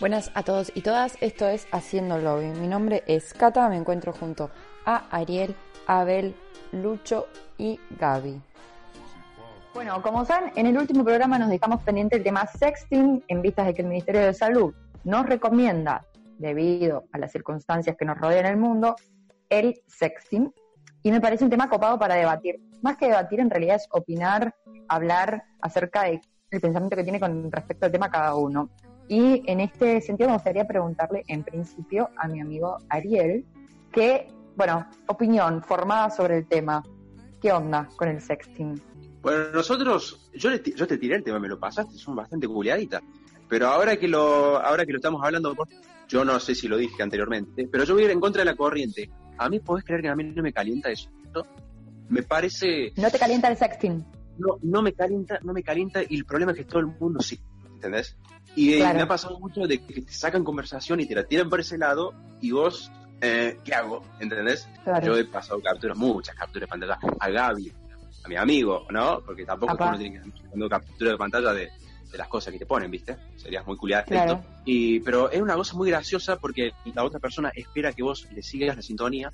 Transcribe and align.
Buenas 0.00 0.32
a 0.34 0.42
todos 0.42 0.72
y 0.74 0.82
todas, 0.82 1.16
esto 1.20 1.46
es 1.46 1.68
Haciendo 1.70 2.18
Lobby. 2.18 2.46
Mi 2.46 2.66
nombre 2.66 3.04
es 3.06 3.32
Cata, 3.32 3.68
me 3.68 3.76
encuentro 3.76 4.12
junto 4.12 4.50
a 4.84 5.06
Ariel, 5.16 5.54
Abel, 5.86 6.34
Lucho 6.72 7.28
y 7.58 7.78
Gaby. 8.00 8.42
Bueno, 9.72 10.02
como 10.02 10.24
saben, 10.24 10.50
en 10.56 10.66
el 10.66 10.76
último 10.76 11.04
programa 11.04 11.38
nos 11.38 11.48
dejamos 11.48 11.80
pendiente 11.84 12.16
el 12.16 12.24
tema 12.24 12.44
sexting 12.44 13.22
en 13.28 13.40
vistas 13.40 13.66
de 13.66 13.74
que 13.74 13.82
el 13.82 13.88
Ministerio 13.88 14.20
de 14.22 14.34
Salud 14.34 14.74
nos 15.04 15.26
recomienda, 15.26 16.04
debido 16.38 17.04
a 17.12 17.18
las 17.18 17.30
circunstancias 17.30 17.94
que 17.96 18.04
nos 18.04 18.18
rodean 18.18 18.46
el 18.46 18.56
mundo, 18.56 18.96
el 19.48 19.80
sexting. 19.86 20.52
Y 21.04 21.12
me 21.12 21.20
parece 21.20 21.44
un 21.44 21.50
tema 21.50 21.68
copado 21.68 22.00
para 22.00 22.16
debatir. 22.16 22.60
Más 22.82 22.96
que 22.96 23.06
debatir, 23.06 23.38
en 23.38 23.48
realidad 23.48 23.76
es 23.76 23.86
opinar, 23.92 24.56
hablar 24.88 25.44
acerca 25.60 26.02
del 26.02 26.20
pensamiento 26.50 26.96
que 26.96 27.04
tiene 27.04 27.20
con 27.20 27.52
respecto 27.52 27.86
al 27.86 27.92
tema 27.92 28.10
cada 28.10 28.34
uno. 28.34 28.70
Y 29.08 29.42
en 29.50 29.60
este 29.60 30.00
sentido 30.00 30.30
me 30.30 30.36
gustaría 30.36 30.66
preguntarle 30.66 31.24
en 31.28 31.44
principio 31.44 32.10
a 32.16 32.26
mi 32.28 32.40
amigo 32.40 32.78
Ariel, 32.88 33.44
que, 33.92 34.28
bueno, 34.56 34.86
opinión 35.06 35.62
formada 35.62 36.10
sobre 36.10 36.38
el 36.38 36.46
tema. 36.46 36.82
¿Qué 37.40 37.52
onda 37.52 37.88
con 37.96 38.08
el 38.08 38.20
sexting? 38.22 38.80
Bueno, 39.20 39.50
nosotros, 39.52 40.30
yo, 40.34 40.50
yo 40.54 40.86
te 40.86 40.98
tiré 40.98 41.16
el 41.16 41.24
tema, 41.24 41.38
me 41.38 41.48
lo 41.48 41.58
pasaste, 41.58 41.96
son 41.96 42.16
bastante 42.16 42.46
culiaditas. 42.46 43.02
Pero 43.48 43.68
ahora 43.68 43.96
que 43.96 44.08
lo 44.08 44.58
ahora 44.58 44.86
que 44.86 44.92
lo 44.92 44.98
estamos 44.98 45.22
hablando, 45.22 45.54
yo 46.08 46.24
no 46.24 46.40
sé 46.40 46.54
si 46.54 46.68
lo 46.68 46.76
dije 46.76 47.02
anteriormente, 47.02 47.68
pero 47.70 47.84
yo 47.84 47.94
voy 47.94 48.04
a 48.04 48.06
ir 48.06 48.12
en 48.12 48.20
contra 48.20 48.40
de 48.40 48.46
la 48.46 48.56
corriente. 48.56 49.10
A 49.36 49.48
mí 49.48 49.60
podés 49.60 49.84
creer 49.84 50.02
que 50.02 50.08
a 50.08 50.16
mí 50.16 50.24
no 50.24 50.42
me 50.42 50.52
calienta 50.52 50.90
eso. 50.90 51.10
Me 52.08 52.22
parece... 52.22 52.92
¿No 52.96 53.10
te 53.10 53.18
calienta 53.18 53.48
el 53.48 53.56
sexting? 53.56 54.04
No, 54.38 54.58
no 54.62 54.82
me 54.82 54.92
calienta, 54.92 55.38
no 55.42 55.52
me 55.52 55.62
calienta 55.62 56.02
y 56.08 56.16
el 56.16 56.24
problema 56.24 56.52
es 56.52 56.58
que 56.58 56.64
todo 56.64 56.80
el 56.80 56.86
mundo 56.86 57.20
sí, 57.20 57.38
¿entendés? 57.84 58.16
Y 58.56 58.76
me 58.76 59.02
ha 59.02 59.08
pasado 59.08 59.38
mucho 59.38 59.66
de 59.66 59.84
que 59.84 60.02
te 60.02 60.12
sacan 60.12 60.44
conversación 60.44 61.00
y 61.00 61.06
te 61.06 61.14
la 61.14 61.24
tiran 61.24 61.50
por 61.50 61.60
ese 61.60 61.76
lado 61.76 62.14
y 62.40 62.52
vos, 62.52 62.90
eh, 63.20 63.58
¿qué 63.64 63.74
hago? 63.74 64.02
¿Entendés? 64.20 64.68
Yo 65.02 65.16
he 65.16 65.24
pasado 65.24 65.60
capturas, 65.60 65.96
muchas 65.96 66.34
capturas 66.36 66.68
de 66.68 66.70
pantalla 66.70 66.98
a 67.18 67.30
Gaby, 67.30 67.72
a 68.24 68.28
mi 68.28 68.36
amigo, 68.36 68.86
¿no? 68.90 69.20
Porque 69.24 69.44
tampoco 69.44 69.74
uno 69.74 69.98
tiene 69.98 70.20
que 70.20 70.28
estar 70.28 70.68
captura 70.68 71.10
de 71.10 71.16
pantalla 71.16 71.52
de, 71.52 71.70
las 72.16 72.28
cosas 72.28 72.52
que 72.52 72.60
te 72.60 72.66
ponen, 72.66 72.92
¿viste? 72.92 73.16
Serías 73.34 73.66
muy 73.66 73.76
culiado 73.76 74.40
Y, 74.64 75.00
pero 75.00 75.30
es 75.32 75.42
una 75.42 75.56
cosa 75.56 75.76
muy 75.76 75.90
graciosa 75.90 76.36
porque 76.36 76.72
la 76.94 77.02
otra 77.02 77.18
persona 77.18 77.50
espera 77.52 77.92
que 77.92 78.04
vos 78.04 78.28
le 78.32 78.40
sigas 78.40 78.76
la 78.76 78.82
sintonía 78.82 79.32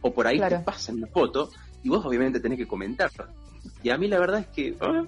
o 0.00 0.12
por 0.12 0.26
ahí 0.26 0.40
te 0.40 0.58
pasan 0.58 0.96
una 0.96 1.06
foto 1.06 1.50
y 1.84 1.88
vos 1.88 2.04
obviamente 2.04 2.40
tenés 2.40 2.58
que 2.58 2.66
comentar. 2.66 3.10
Y 3.80 3.90
a 3.90 3.96
mí 3.96 4.08
la 4.08 4.18
verdad 4.18 4.40
es 4.40 4.46
que... 4.48 4.76
Ah, 4.80 5.04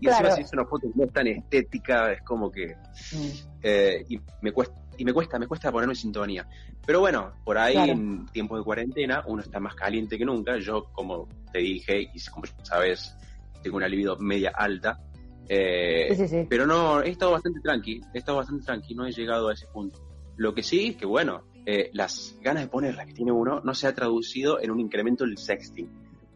y 0.00 0.06
claro. 0.06 0.28
encima 0.28 0.36
si 0.36 0.42
es 0.42 0.52
una 0.52 0.64
foto 0.64 0.88
no 0.94 1.04
es 1.04 1.12
tan 1.12 1.26
estética, 1.26 2.12
es 2.12 2.22
como 2.22 2.50
que... 2.50 2.76
Mm. 3.12 3.52
Eh, 3.62 4.04
y 4.08 4.20
me 4.40 4.52
cuesta 4.52 4.82
y 4.96 5.04
me 5.04 5.12
cuesta, 5.12 5.38
me 5.38 5.46
cuesta 5.46 5.72
ponerme 5.72 5.92
en 5.92 5.96
sintonía. 5.96 6.48
Pero 6.84 7.00
bueno, 7.00 7.32
por 7.44 7.58
ahí 7.58 7.76
en 7.90 8.26
tiempos 8.26 8.58
de 8.58 8.64
cuarentena 8.64 9.24
uno 9.26 9.42
está 9.42 9.60
más 9.60 9.74
caliente 9.74 10.18
que 10.18 10.24
nunca. 10.24 10.58
Yo, 10.58 10.84
como 10.92 11.28
te 11.52 11.60
dije, 11.60 12.10
y 12.12 12.24
como 12.30 12.44
sabes, 12.62 13.16
tengo 13.62 13.76
una 13.76 13.88
libido 13.88 14.16
media 14.18 14.52
alta. 14.54 15.00
Eh, 15.48 16.14
sí, 16.16 16.28
sí, 16.28 16.46
Pero 16.48 16.66
no, 16.66 17.02
he 17.02 17.10
estado 17.10 17.32
bastante 17.32 17.60
tranqui, 17.60 18.00
he 18.14 18.18
estado 18.18 18.38
bastante 18.38 18.64
tranqui, 18.64 18.94
no 18.94 19.06
he 19.06 19.12
llegado 19.12 19.48
a 19.48 19.54
ese 19.54 19.66
punto. 19.66 20.00
Lo 20.36 20.54
que 20.54 20.62
sí, 20.62 20.94
que 20.94 21.06
bueno, 21.06 21.42
eh, 21.66 21.90
las 21.92 22.36
ganas 22.40 22.64
de 22.64 22.68
ponerla 22.68 23.04
que 23.04 23.12
tiene 23.12 23.32
uno 23.32 23.60
no 23.60 23.74
se 23.74 23.86
ha 23.86 23.94
traducido 23.94 24.60
en 24.60 24.70
un 24.70 24.80
incremento 24.80 25.24
del 25.24 25.38
sexting. 25.38 25.88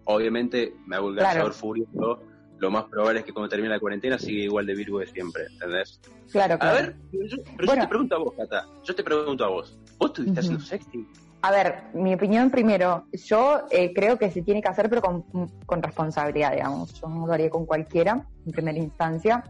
Obviamente 0.05 0.75
me 0.87 0.97
hago 0.97 1.11
el 1.11 1.17
claro. 1.17 1.53
furioso 1.53 2.21
lo 2.59 2.71
más 2.71 2.85
probable 2.85 3.21
es 3.21 3.27
que 3.27 3.33
cuando 3.33 3.49
termine 3.49 3.73
la 3.75 3.81
cuarentena 3.81 4.19
siga 4.19 4.45
igual 4.45 4.67
de 4.67 4.75
Virgo 4.75 4.99
de 4.99 5.07
siempre, 5.07 5.45
¿entendés? 5.53 6.01
Claro, 6.31 6.59
claro. 6.59 6.77
A 6.77 6.81
ver, 6.81 6.97
yo, 7.13 7.37
pero 7.57 7.75
yo 7.75 7.81
te 7.81 7.89
pregunto 7.89 8.15
a 8.17 8.19
vos, 8.19 8.35
Cata, 8.37 8.67
yo 8.85 8.95
te 8.95 9.05
pregunto 9.05 9.45
a 9.45 9.49
vos, 9.49 9.79
¿vos 9.99 10.11
estuviste 10.11 10.41
haciendo 10.41 10.65
sexting? 10.65 11.07
A 11.43 11.51
ver, 11.51 11.85
mi 11.93 12.15
opinión 12.15 12.51
primero, 12.51 13.05
yo 13.13 13.61
eh, 13.71 13.93
creo 13.95 14.19
que 14.19 14.31
se 14.31 14.43
tiene 14.43 14.63
que 14.63 14.69
hacer, 14.69 14.89
pero 14.89 15.03
con, 15.03 15.83
responsabilidad, 15.83 16.53
digamos. 16.53 16.95
Yo 17.01 17.09
no 17.09 17.27
lo 17.27 17.33
haría 17.33 17.51
con 17.51 17.67
cualquiera, 17.67 18.27
en 18.45 18.53
primera 18.53 18.79
instancia. 18.79 19.45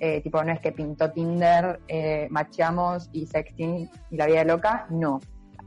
Eh, 0.00 0.20
tipo, 0.20 0.42
no 0.44 0.52
es 0.52 0.60
que 0.60 0.72
pintó 0.72 1.10
Tinder, 1.10 1.80
eh, 1.88 2.28
macheamos 2.30 3.08
y 3.12 3.26
sexting 3.26 3.90
y 4.10 4.16
la 4.16 4.26
vida 4.26 4.44
loca, 4.44 4.86
no. 4.90 5.20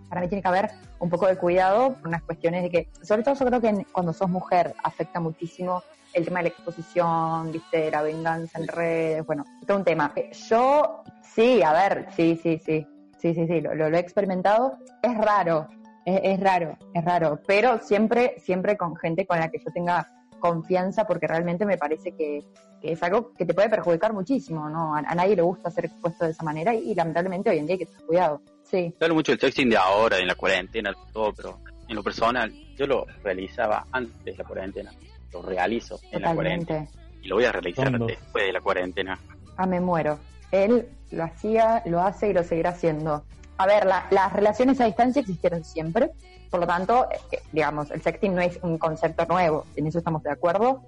Para 0.08 0.22
mí 0.22 0.28
tiene 0.28 0.42
que 0.42 0.48
haber 0.48 0.70
un 1.00 1.10
poco 1.10 1.26
de 1.26 1.38
cuidado 1.38 1.96
por 1.96 2.10
unas 2.10 2.22
cuestiones 2.24 2.64
de 2.64 2.70
que, 2.70 2.90
sobre 3.02 3.24
todo 3.24 3.34
yo 3.36 3.46
creo 3.46 3.62
que 3.62 3.86
cuando 3.92 4.14
sos 4.14 4.30
mujer 4.30 4.76
afecta 4.84 5.20
muchísimo 5.20 5.82
el 6.14 6.26
tema 6.26 6.40
de 6.40 6.44
la 6.44 6.50
exposición, 6.50 7.52
viste, 7.52 7.90
la 7.92 8.02
venganza 8.02 8.60
en 8.60 8.68
redes, 8.68 9.26
bueno, 9.26 9.46
todo 9.66 9.78
un 9.78 9.84
tema. 9.84 10.14
Yo, 10.50 11.04
sí, 11.22 11.62
a 11.62 11.74
ver, 11.74 12.08
sí, 12.16 12.40
sí, 12.42 12.60
sí, 12.64 12.86
sí, 13.18 13.34
sí, 13.34 13.48
sí, 13.48 13.62
lo, 13.62 13.74
lo, 13.76 13.88
he 13.88 14.00
experimentado. 14.00 14.78
Es 15.02 15.18
raro, 15.18 15.68
es, 16.06 16.40
raro, 16.40 16.78
es 16.94 17.06
raro, 17.06 17.40
pero 17.48 17.80
siempre, 17.80 18.36
siempre 18.40 18.78
con 18.78 18.96
gente 18.96 19.26
con 19.26 19.40
la 19.40 19.50
que 19.50 19.60
yo 19.60 19.72
tenga 19.72 20.08
confianza 20.40 21.06
porque 21.06 21.28
realmente 21.28 21.66
me 21.66 21.78
parece 21.78 22.14
que, 22.14 22.44
es 22.82 23.04
algo 23.04 23.32
que 23.34 23.46
te 23.46 23.54
puede 23.54 23.70
perjudicar 23.70 24.12
muchísimo, 24.12 24.68
¿no? 24.68 24.96
A, 24.96 25.02
nadie 25.02 25.36
le 25.36 25.44
gusta 25.44 25.70
ser 25.70 25.86
expuesto 25.86 26.26
de 26.26 26.32
esa 26.32 26.44
manera 26.44 26.74
y, 26.74 26.96
lamentablemente 26.96 27.52
hoy 27.52 27.60
en 27.60 27.68
día 27.68 27.76
hay 27.76 27.80
que 27.80 27.86
tener 27.86 28.06
cuidado. 28.06 28.42
Sí. 28.64 28.94
Hablo 29.00 29.16
mucho 29.16 29.32
del 29.32 29.40
texting 29.40 29.70
de 29.70 29.78
ahora, 29.78 30.18
en 30.18 30.28
la 30.28 30.36
cuarentena, 30.36 30.92
todo, 31.14 31.32
pero 31.34 31.60
en 31.88 31.96
lo 31.96 32.02
personal, 32.02 32.52
yo 32.76 32.88
lo 32.88 33.06
realizaba 33.24 33.86
antes 33.92 34.24
de 34.24 34.36
la 34.36 34.44
cuarentena 34.44 34.92
lo 35.32 35.42
realizo 35.42 36.00
en 36.12 36.22
la 36.22 36.34
cuarentena. 36.34 36.88
Y 37.22 37.28
lo 37.28 37.36
voy 37.36 37.46
a 37.46 37.52
realizar 37.52 37.92
después 37.92 38.46
de 38.46 38.54
la 38.54 38.62
cuarentena. 38.62 39.20
Ah, 39.58 39.66
me 39.66 39.80
muero. 39.80 40.18
Él 40.52 40.90
lo 41.12 41.24
hacía, 41.24 41.84
lo 41.86 42.02
hace 42.02 42.30
y 42.30 42.34
lo 42.34 42.44
seguirá 42.44 42.72
haciendo. 42.72 43.24
A 43.58 43.66
ver, 43.68 43.86
las 43.86 44.34
relaciones 44.34 44.82
a 44.82 44.86
distancia 44.86 45.20
existieron 45.20 45.64
siempre, 45.64 46.12
por 46.52 46.60
lo 46.60 46.68
tanto, 46.68 47.08
eh, 47.32 47.40
digamos, 47.52 47.92
el 47.92 48.02
sexting 48.02 48.36
no 48.36 48.42
es 48.42 48.60
un 48.62 48.78
concepto 48.78 49.26
nuevo, 49.26 49.66
en 49.76 49.88
eso 49.88 50.00
estamos 50.00 50.22
de 50.22 50.32
acuerdo. 50.32 50.84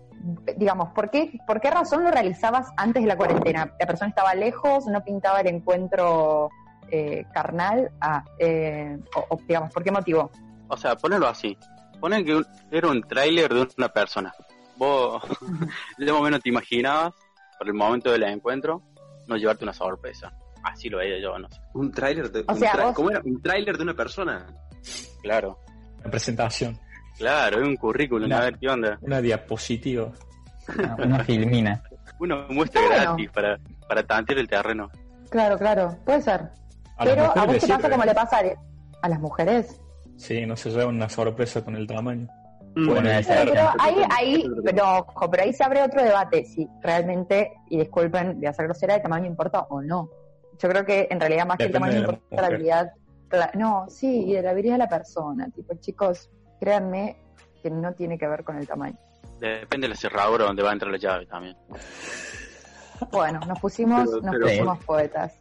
Digamos, 0.57 0.89
¿por 0.89 1.09
qué, 1.09 1.39
¿por 1.47 1.61
qué 1.61 1.71
razón 1.71 2.03
lo 2.03 2.11
realizabas 2.11 2.69
antes 2.75 3.01
de 3.01 3.07
la 3.07 3.15
cuarentena? 3.15 3.73
¿La 3.79 3.85
persona 3.85 4.09
estaba 4.09 4.35
lejos, 4.35 4.87
no 4.87 5.03
pintaba 5.03 5.41
el 5.41 5.47
encuentro 5.47 6.49
eh, 6.89 7.25
carnal? 7.33 7.91
Ah, 8.01 8.23
eh, 8.39 8.97
o, 9.29 9.37
digamos, 9.47 9.71
¿por 9.71 9.83
qué 9.83 9.91
motivo? 9.91 10.31
O 10.67 10.77
sea, 10.77 10.95
ponerlo 10.95 11.27
así. 11.27 11.57
Ponen 11.99 12.25
que 12.25 12.41
era 12.71 12.87
un 12.89 13.01
tráiler 13.01 13.53
de 13.53 13.67
una 13.77 13.89
persona. 13.89 14.33
Vos, 14.77 15.23
de 15.97 16.11
momento 16.11 16.39
te 16.39 16.49
imaginabas, 16.49 17.13
por 17.57 17.67
el 17.67 17.73
momento 17.73 18.11
del 18.11 18.23
encuentro, 18.23 18.81
no 19.27 19.37
llevarte 19.37 19.63
una 19.63 19.73
sorpresa. 19.73 20.33
Así 20.63 20.89
lo 20.89 20.99
veía 20.99 21.19
yo, 21.21 21.37
no 21.37 21.49
sé. 21.49 21.59
¿Un 21.73 21.91
tráiler 21.91 22.31
de, 22.31 22.39
un 22.41 22.93
¿Cómo 22.93 23.09
era? 23.09 23.21
¿Un 23.23 23.41
tráiler 23.41 23.77
de 23.77 23.83
una 23.83 23.93
persona? 23.93 24.47
Claro. 25.21 25.59
Una 25.99 26.09
presentación. 26.09 26.79
Claro, 27.17 27.61
es 27.61 27.67
un 27.67 27.75
currículum, 27.75 28.31
a 28.31 28.41
ver 28.41 28.57
qué 28.57 28.69
onda. 28.69 28.97
Una 29.01 29.21
diapositiva. 29.21 30.11
Una, 30.97 31.23
filmina. 31.23 31.83
Una 32.19 32.47
muestra 32.49 32.81
gratis 32.81 33.29
para, 33.31 33.59
para 33.87 34.03
tantear 34.03 34.39
el 34.39 34.47
terreno. 34.47 34.89
Claro, 35.29 35.57
claro, 35.57 35.97
puede 36.05 36.21
ser. 36.21 36.49
Pero 37.03 37.37
a 37.37 37.45
vos 37.45 37.57
qué 37.59 37.67
pasa 37.67 37.89
como 37.89 38.05
le 38.05 38.13
pasa 38.13 38.41
a 39.01 39.09
las 39.09 39.19
mujeres. 39.19 39.79
Sí, 40.17 40.45
no 40.45 40.55
se 40.55 40.69
lleva 40.69 40.87
una 40.87 41.09
sorpresa 41.09 41.63
con 41.63 41.75
el 41.75 41.87
tamaño. 41.87 42.27
Mm. 42.75 42.89
Pero 42.89 43.71
ahí, 43.79 43.95
ahí, 44.09 44.49
pero, 44.63 45.05
pero 45.29 45.43
ahí 45.43 45.53
se 45.53 45.63
abre 45.63 45.83
otro 45.83 46.03
debate, 46.03 46.43
si 46.45 46.67
realmente, 46.81 47.53
y 47.69 47.77
disculpen 47.77 48.39
de 48.39 48.47
hacer 48.47 48.65
grosera, 48.65 48.95
el 48.95 49.01
tamaño 49.01 49.27
importa 49.27 49.61
o 49.69 49.81
no. 49.81 50.09
Yo 50.59 50.69
creo 50.69 50.85
que 50.85 51.07
en 51.09 51.19
realidad 51.19 51.45
más 51.45 51.57
que 51.57 51.65
el 51.65 51.71
tamaño 51.71 51.99
importa 51.99 52.41
la 52.41 52.47
habilidad. 52.47 52.91
No, 53.55 53.85
sí, 53.89 54.25
y 54.27 54.33
de 54.33 54.43
la 54.43 54.51
habilidad 54.51 54.75
de 54.75 54.79
la 54.79 54.89
persona. 54.89 55.49
Tipo, 55.49 55.73
chicos, 55.75 56.29
créanme 56.59 57.17
que 57.61 57.69
no 57.69 57.93
tiene 57.93 58.17
que 58.17 58.27
ver 58.27 58.43
con 58.43 58.57
el 58.57 58.67
tamaño. 58.67 58.97
Depende 59.39 59.85
de 59.85 59.89
la 59.89 59.95
cerradura 59.95 60.45
donde 60.45 60.61
va 60.61 60.69
a 60.69 60.73
entrar 60.73 60.91
la 60.91 60.97
llave 60.97 61.25
también. 61.25 61.57
Bueno, 63.11 63.39
nos 63.47 63.59
pusimos, 63.59 64.09
nos 64.21 64.35
pusimos 64.35 64.83
poetas. 64.85 65.37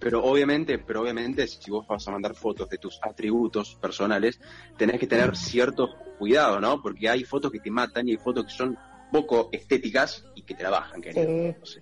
Pero 0.00 0.24
obviamente, 0.24 0.78
pero 0.78 1.02
obviamente, 1.02 1.46
si 1.46 1.70
vos 1.70 1.86
vas 1.86 2.06
a 2.06 2.12
mandar 2.12 2.34
fotos 2.34 2.68
de 2.68 2.78
tus 2.78 3.00
atributos 3.02 3.74
personales, 3.76 4.40
tenés 4.76 5.00
que 5.00 5.06
tener 5.06 5.36
cierto 5.36 5.88
cuidado, 6.18 6.60
¿no? 6.60 6.80
Porque 6.80 7.08
hay 7.08 7.24
fotos 7.24 7.50
que 7.50 7.60
te 7.60 7.70
matan 7.70 8.08
y 8.08 8.12
hay 8.12 8.16
fotos 8.16 8.44
que 8.44 8.52
son 8.52 8.78
poco 9.10 9.48
estéticas 9.52 10.24
y 10.34 10.42
que 10.42 10.54
te 10.54 10.62
la 10.62 10.70
bajan, 10.70 11.00
querido. 11.00 11.54
Sí. 11.64 11.80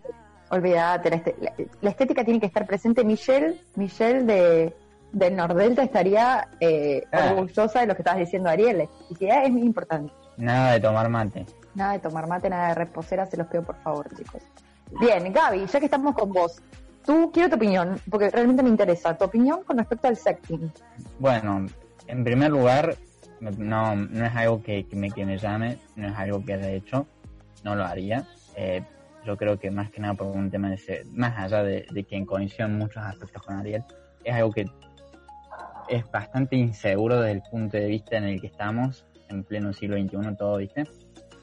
Olvídate, 0.50 1.34
la, 1.80 1.90
estética 1.90 2.24
tiene 2.24 2.38
que 2.38 2.46
estar 2.46 2.66
presente. 2.66 3.04
Michelle, 3.04 3.60
Michelle 3.74 4.22
de, 4.22 4.76
del 5.12 5.34
Nordelta 5.34 5.82
estaría 5.82 6.48
eh, 6.60 7.02
ah. 7.12 7.32
orgullosa 7.32 7.80
de 7.80 7.86
lo 7.86 7.96
que 7.96 8.02
estabas 8.02 8.20
diciendo, 8.20 8.48
Ariel. 8.48 8.78
La 8.78 8.84
esteticidad 8.84 9.44
es 9.44 9.50
muy 9.50 9.62
importante. 9.62 10.12
Nada 10.36 10.72
de 10.72 10.80
tomar 10.80 11.08
mate. 11.08 11.46
Nada 11.74 11.94
de 11.94 11.98
tomar 11.98 12.26
mate, 12.28 12.48
nada 12.48 12.68
de 12.68 12.74
reposera, 12.74 13.26
se 13.26 13.36
los 13.36 13.48
pido 13.48 13.64
por 13.64 13.76
favor, 13.82 14.08
chicos. 14.16 14.42
Bien, 15.00 15.32
Gaby, 15.32 15.66
ya 15.66 15.80
que 15.80 15.86
estamos 15.86 16.14
con 16.14 16.32
vos, 16.32 16.62
tú 17.06 17.30
quiero 17.32 17.48
tu 17.48 17.56
opinión, 17.56 18.00
porque 18.10 18.30
realmente 18.30 18.62
me 18.62 18.68
interesa. 18.68 19.16
Tu 19.16 19.24
opinión 19.24 19.62
con 19.62 19.78
respecto 19.78 20.08
al 20.08 20.16
sexting. 20.16 20.70
Bueno, 21.18 21.66
en 22.08 22.24
primer 22.24 22.50
lugar, 22.50 22.96
no, 23.40 23.96
no 23.96 24.26
es 24.26 24.34
algo 24.34 24.62
que, 24.62 24.86
me, 24.92 25.10
que 25.10 25.24
me 25.24 25.38
llame, 25.38 25.78
no 25.94 26.08
es 26.08 26.16
algo 26.16 26.44
que 26.44 26.54
haya 26.54 26.70
hecho, 26.70 27.06
no 27.64 27.74
lo 27.74 27.84
haría. 27.84 28.26
Eh, 28.56 28.82
yo 29.24 29.36
creo 29.36 29.58
que 29.58 29.70
más 29.70 29.90
que 29.90 30.00
nada 30.00 30.14
por 30.14 30.28
un 30.28 30.50
tema 30.50 30.70
de 30.70 30.78
ser, 30.78 31.06
más 31.06 31.36
allá 31.38 31.62
de, 31.62 31.86
que 32.08 32.26
coincido 32.26 32.66
en 32.66 32.78
muchos 32.78 33.02
aspectos 33.02 33.42
con 33.42 33.56
Ariel, 33.56 33.82
es 34.24 34.34
algo 34.34 34.52
que 34.52 34.66
es 35.88 36.10
bastante 36.10 36.56
inseguro 36.56 37.20
desde 37.20 37.32
el 37.32 37.42
punto 37.42 37.76
de 37.76 37.86
vista 37.86 38.16
en 38.16 38.24
el 38.24 38.40
que 38.40 38.48
estamos, 38.48 39.04
en 39.28 39.42
pleno 39.44 39.72
siglo 39.72 39.96
XXI, 39.96 40.36
todo, 40.36 40.58
¿viste? 40.58 40.84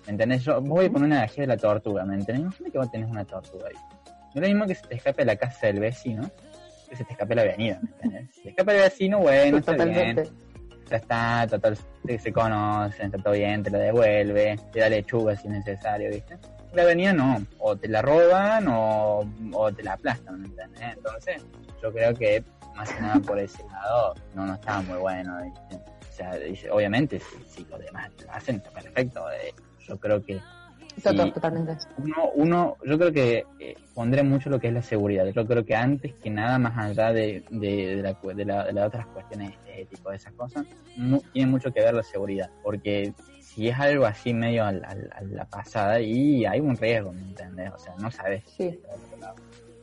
¿Me 0.05 0.11
entendés? 0.11 0.43
Yo 0.43 0.61
voy 0.61 0.89
con 0.89 1.03
una 1.03 1.17
energía 1.17 1.43
de 1.43 1.47
la 1.47 1.57
tortuga, 1.57 2.05
¿me 2.05 2.15
entendés? 2.15 2.41
Imagínate 2.41 2.71
que 2.71 2.77
vos 2.77 2.91
tenés 2.91 3.09
una 3.09 3.25
tortuga 3.25 3.67
ahí. 3.67 3.92
No 4.33 4.41
es 4.41 4.41
lo 4.41 4.47
mismo 4.47 4.65
que 4.65 4.75
se 4.75 4.87
te 4.87 4.95
escape 4.95 5.25
la 5.25 5.35
casa 5.35 5.67
del 5.67 5.79
vecino, 5.79 6.29
que 6.89 6.95
se 6.95 7.03
te 7.03 7.13
escape 7.13 7.35
la 7.35 7.43
avenida, 7.43 7.79
¿me 7.81 7.89
entendés? 7.89 8.35
Si 8.35 8.41
te 8.43 8.49
escape 8.49 8.75
el 8.75 8.81
vecino, 8.81 9.19
bueno, 9.19 9.57
está 9.57 9.73
bien 9.73 10.23
ya 10.89 10.97
está, 10.97 11.47
total, 11.47 11.77
se 12.19 12.33
conocen, 12.33 13.07
está 13.07 13.17
todo 13.17 13.33
bien, 13.33 13.63
te 13.63 13.69
la 13.69 13.79
devuelve, 13.79 14.59
te 14.71 14.79
da 14.79 14.89
lechuga 14.89 15.35
si 15.35 15.47
es 15.47 15.53
necesario, 15.53 16.09
¿viste? 16.09 16.37
La 16.73 16.83
avenida 16.83 17.13
no, 17.13 17.45
o 17.59 17.75
te 17.75 17.87
la 17.87 18.01
roban 18.01 18.65
o, 18.67 19.25
te 19.75 19.83
la 19.83 19.93
aplastan, 19.93 20.41
¿me 20.41 20.47
entiendes? 20.47 20.81
Entonces, 20.81 21.45
yo 21.81 21.91
creo 21.93 22.13
que 22.13 22.43
más 22.75 22.91
que 22.91 23.01
nada 23.01 23.19
por 23.19 23.39
ese 23.39 23.63
lado 23.65 24.15
no, 24.33 24.45
no 24.45 24.55
estaba 24.55 24.81
muy 24.81 24.97
bueno, 24.97 25.37
O 25.37 26.11
sea, 26.11 26.31
obviamente, 26.71 27.21
si, 27.49 27.63
los 27.65 27.79
demás 27.79 28.09
lo 28.25 28.31
hacen, 28.31 28.55
está 28.57 28.71
perfecto. 28.71 29.31
Eh, 29.31 29.53
yo 29.87 29.99
creo 29.99 30.23
que 30.23 30.39
totalmente. 31.01 31.77
Uno, 31.97 32.15
uno, 32.35 32.77
yo 32.85 32.97
creo 32.97 33.11
que 33.11 33.45
eh, 33.59 33.75
pondré 33.93 34.23
mucho 34.23 34.49
lo 34.49 34.59
que 34.59 34.67
es 34.67 34.73
la 34.73 34.81
seguridad. 34.81 35.25
Yo 35.25 35.45
creo 35.45 35.65
que 35.65 35.75
antes 35.75 36.13
que 36.15 36.29
nada, 36.29 36.59
más 36.59 36.77
allá 36.77 37.11
de, 37.11 37.43
de, 37.49 38.01
la, 38.01 38.17
de, 38.33 38.45
la, 38.45 38.65
de 38.65 38.73
las 38.73 38.87
otras 38.87 39.07
cuestiones 39.07 39.53
estéticas, 39.67 40.11
de 40.11 40.15
esas 40.15 40.33
cosas, 40.33 40.65
tiene 41.33 41.51
mucho 41.51 41.71
que 41.71 41.81
ver 41.81 41.93
la 41.93 42.03
seguridad. 42.03 42.49
Porque 42.61 43.13
si 43.39 43.67
es 43.67 43.79
algo 43.79 44.05
así 44.05 44.33
medio 44.33 44.65
a, 44.65 44.71
la 44.71 45.45
pasada, 45.49 45.99
y 45.99 46.45
hay 46.45 46.59
un 46.59 46.77
riesgo, 46.77 47.11
¿me 47.11 47.21
entiendes? 47.21 47.71
O 47.73 47.77
sea, 47.77 47.95
no 47.99 48.11
sabes 48.11 48.43
sí. 48.57 48.79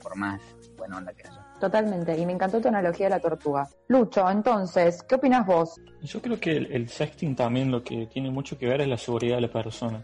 por 0.03 0.17
más 0.17 0.41
bueno 0.77 0.99
onda 0.99 1.13
que 1.13 1.27
haya. 1.29 1.47
Totalmente, 1.61 2.17
y 2.17 2.25
me 2.25 2.33
encantó 2.33 2.59
tu 2.59 2.69
analogía 2.69 3.07
de 3.07 3.11
la 3.11 3.21
tortuga. 3.21 3.69
Lucho, 3.89 4.31
entonces, 4.31 5.03
¿qué 5.03 5.17
opinas 5.17 5.47
vos? 5.47 5.79
Yo 6.03 6.23
creo 6.23 6.41
que 6.41 6.57
el, 6.57 6.73
el 6.73 6.89
sexting 6.89 7.37
también 7.37 7.71
lo 7.71 7.85
que 7.85 8.07
tiene 8.07 8.31
mucho 8.31 8.57
que 8.57 8.67
ver 8.67 8.81
es 8.81 8.89
la 8.89 8.97
seguridad 8.97 9.35
de 9.37 9.43
la 9.43 9.53
persona 9.53 10.01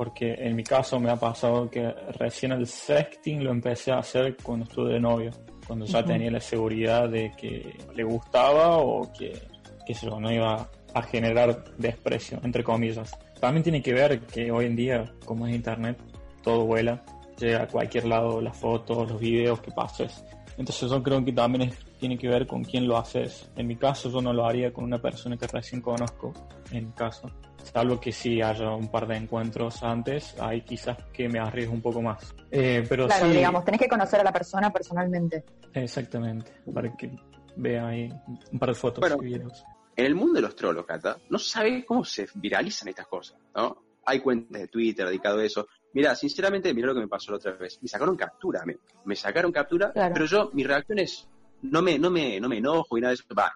porque 0.00 0.32
en 0.32 0.56
mi 0.56 0.64
caso 0.64 0.98
me 0.98 1.10
ha 1.10 1.16
pasado 1.16 1.68
que 1.68 1.86
recién 2.18 2.52
el 2.52 2.66
sexting 2.66 3.44
lo 3.44 3.50
empecé 3.50 3.92
a 3.92 3.98
hacer 3.98 4.34
cuando 4.42 4.64
estuve 4.64 4.94
de 4.94 4.98
novio, 4.98 5.30
cuando 5.66 5.84
ya 5.84 6.02
tenía 6.02 6.30
la 6.30 6.40
seguridad 6.40 7.06
de 7.06 7.30
que 7.36 7.76
le 7.94 8.02
gustaba 8.04 8.78
o 8.78 9.12
que, 9.12 9.38
que 9.84 9.92
eso 9.92 10.18
no 10.18 10.32
iba 10.32 10.66
a 10.94 11.02
generar 11.02 11.76
desprecio, 11.76 12.40
entre 12.42 12.64
comillas. 12.64 13.12
También 13.40 13.62
tiene 13.62 13.82
que 13.82 13.92
ver 13.92 14.20
que 14.20 14.50
hoy 14.50 14.64
en 14.64 14.74
día, 14.74 15.04
como 15.26 15.46
es 15.46 15.54
internet, 15.54 15.98
todo 16.42 16.64
vuela, 16.64 17.02
llega 17.38 17.64
a 17.64 17.68
cualquier 17.68 18.06
lado 18.06 18.40
las 18.40 18.56
fotos, 18.56 19.06
los 19.06 19.20
videos 19.20 19.60
que 19.60 19.70
pases. 19.70 20.24
Entonces 20.56 20.90
yo 20.90 21.02
creo 21.02 21.22
que 21.22 21.32
también 21.34 21.74
tiene 21.98 22.16
que 22.16 22.26
ver 22.26 22.46
con 22.46 22.64
quién 22.64 22.88
lo 22.88 22.96
haces. 22.96 23.50
En 23.54 23.66
mi 23.66 23.76
caso 23.76 24.08
yo 24.08 24.22
no 24.22 24.32
lo 24.32 24.46
haría 24.46 24.72
con 24.72 24.84
una 24.84 24.96
persona 24.96 25.36
que 25.36 25.46
recién 25.46 25.82
conozco, 25.82 26.32
en 26.72 26.86
mi 26.86 26.92
caso 26.92 27.30
salvo 27.60 28.00
que 28.00 28.12
sí 28.12 28.40
haya 28.40 28.70
un 28.70 28.90
par 28.90 29.06
de 29.06 29.16
encuentros 29.16 29.82
antes, 29.82 30.34
ahí 30.40 30.62
quizás 30.62 30.96
que 31.12 31.28
me 31.28 31.38
arriesgo 31.38 31.72
un 31.72 31.82
poco 31.82 32.02
más. 32.02 32.34
Eh, 32.50 32.84
pero 32.88 33.06
claro, 33.06 33.28
digamos, 33.28 33.64
tenés 33.64 33.80
que 33.80 33.88
conocer 33.88 34.20
a 34.20 34.24
la 34.24 34.32
persona 34.32 34.72
personalmente. 34.72 35.44
Exactamente, 35.72 36.52
para 36.72 36.94
que 36.96 37.10
vea 37.56 37.88
ahí 37.88 38.12
un 38.52 38.58
par 38.58 38.70
de 38.70 38.74
fotos 38.74 39.04
y 39.22 39.24
videos. 39.24 39.64
En 39.96 40.06
el 40.06 40.14
mundo 40.14 40.34
de 40.34 40.42
los 40.42 40.56
trolos, 40.56 40.86
Cata, 40.86 41.18
no 41.28 41.38
sabes 41.38 41.84
cómo 41.84 42.04
se 42.04 42.28
viralizan 42.34 42.88
estas 42.88 43.06
cosas, 43.06 43.38
¿no? 43.54 43.82
Hay 44.06 44.20
cuentas 44.20 44.62
de 44.62 44.68
Twitter 44.68 45.06
dedicado 45.06 45.40
a 45.40 45.44
eso. 45.44 45.68
Mira, 45.92 46.14
sinceramente, 46.14 46.72
mira 46.72 46.88
lo 46.88 46.94
que 46.94 47.00
me 47.00 47.08
pasó 47.08 47.32
la 47.32 47.36
otra 47.36 47.52
vez. 47.52 47.78
Me 47.82 47.88
sacaron 47.88 48.16
captura, 48.16 48.62
me, 48.64 48.78
me 49.04 49.14
sacaron 49.14 49.52
captura, 49.52 49.92
pero 49.92 50.24
yo, 50.24 50.50
mi 50.54 50.64
reacción 50.64 51.00
es, 51.00 51.28
no 51.62 51.82
me, 51.82 51.98
no 51.98 52.10
me, 52.10 52.40
no 52.40 52.48
me 52.48 52.58
enojo 52.58 52.96
y 52.96 53.00
nada 53.00 53.10
de 53.10 53.14
eso. 53.14 53.24
Va, 53.38 53.52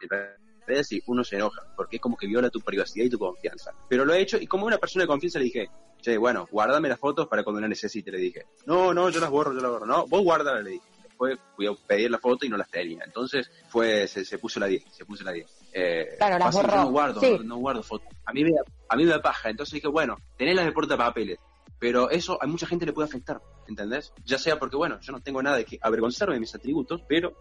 redes 0.67 0.93
y 0.93 1.03
uno 1.07 1.25
se 1.25 1.37
enoja, 1.37 1.63
porque 1.77 1.97
es 1.97 2.03
como 2.03 2.17
que 2.17 2.27
viola 2.27 2.51
tu 2.51 2.61
privacidad 2.61 3.07
y 3.07 3.11
tu 3.11 3.19
confianza. 3.19 3.73
Pero 3.89 4.05
lo 4.05 4.15
he 4.15 4.21
hecho 4.21 4.39
y 4.39 4.47
como 4.47 4.67
una 4.67 4.79
persona 4.79 5.05
de 5.05 5.09
confianza 5.09 5.39
le 5.39 5.47
dije, 5.47 5.71
che, 6.01 6.17
bueno, 6.17 6.47
guárdame 6.51 6.89
las 6.89 6.99
fotos 6.99 7.29
para 7.29 7.43
cuando 7.43 7.61
la 7.61 7.69
necesite, 7.69 8.11
le 8.11 8.19
dije. 8.19 8.47
No, 8.67 8.93
no, 8.93 9.09
yo 9.11 9.21
las 9.21 9.31
borro, 9.31 9.53
yo 9.53 9.61
las 9.61 9.71
borro. 9.71 9.87
No, 9.87 10.07
vos 10.07 10.23
guárdala, 10.23 10.61
le 10.61 10.71
dije. 10.71 10.85
Después 11.03 11.39
fui 11.55 11.67
a 11.67 11.73
pedir 11.87 12.11
la 12.11 12.19
foto 12.19 12.45
y 12.45 12.49
no 12.49 12.57
las 12.57 12.69
tenía. 12.69 13.05
Entonces 13.05 13.51
fue, 13.69 14.09
se, 14.09 14.25
se 14.25 14.39
puso 14.39 14.59
la 14.59 14.67
10, 14.67 14.85
se 14.91 15.05
puso 15.05 15.23
la 15.23 15.33
10. 15.33 15.47
Eh, 15.73 16.15
claro, 16.19 16.39
las 16.39 16.55
borró. 16.55 16.77
no 16.77 16.91
guardo, 16.91 17.21
no, 17.45 17.57
guardo 17.57 17.83
fotos. 17.83 18.09
A 18.25 18.33
mí, 18.33 18.45
me, 18.45 18.51
a 18.89 18.97
mí 18.97 19.05
me 19.05 19.11
da 19.11 19.23
paja. 19.23 19.51
Entonces 19.51 19.75
dije, 19.75 19.89
bueno, 19.89 20.17
tenés 20.37 20.57
las 20.57 20.65
de 20.65 20.73
portapapeles 20.73 21.39
pero 21.85 22.09
eso 22.09 22.43
a 22.43 22.47
mucha 22.47 22.67
gente 22.67 22.87
le 22.87 22.95
puede 22.95 23.09
afectar, 23.09 23.43
¿entendés? 23.69 24.13
Ya 24.25 24.39
sea 24.39 24.59
porque, 24.59 24.77
bueno, 24.77 24.99
yo 25.01 25.13
no 25.13 25.21
tengo 25.21 25.43
nada 25.43 25.57
de 25.57 25.65
que 25.65 25.79
avergonzarme 25.81 26.35
de 26.35 26.41
mis 26.41 26.55
atributos, 26.55 27.03
pero 27.09 27.35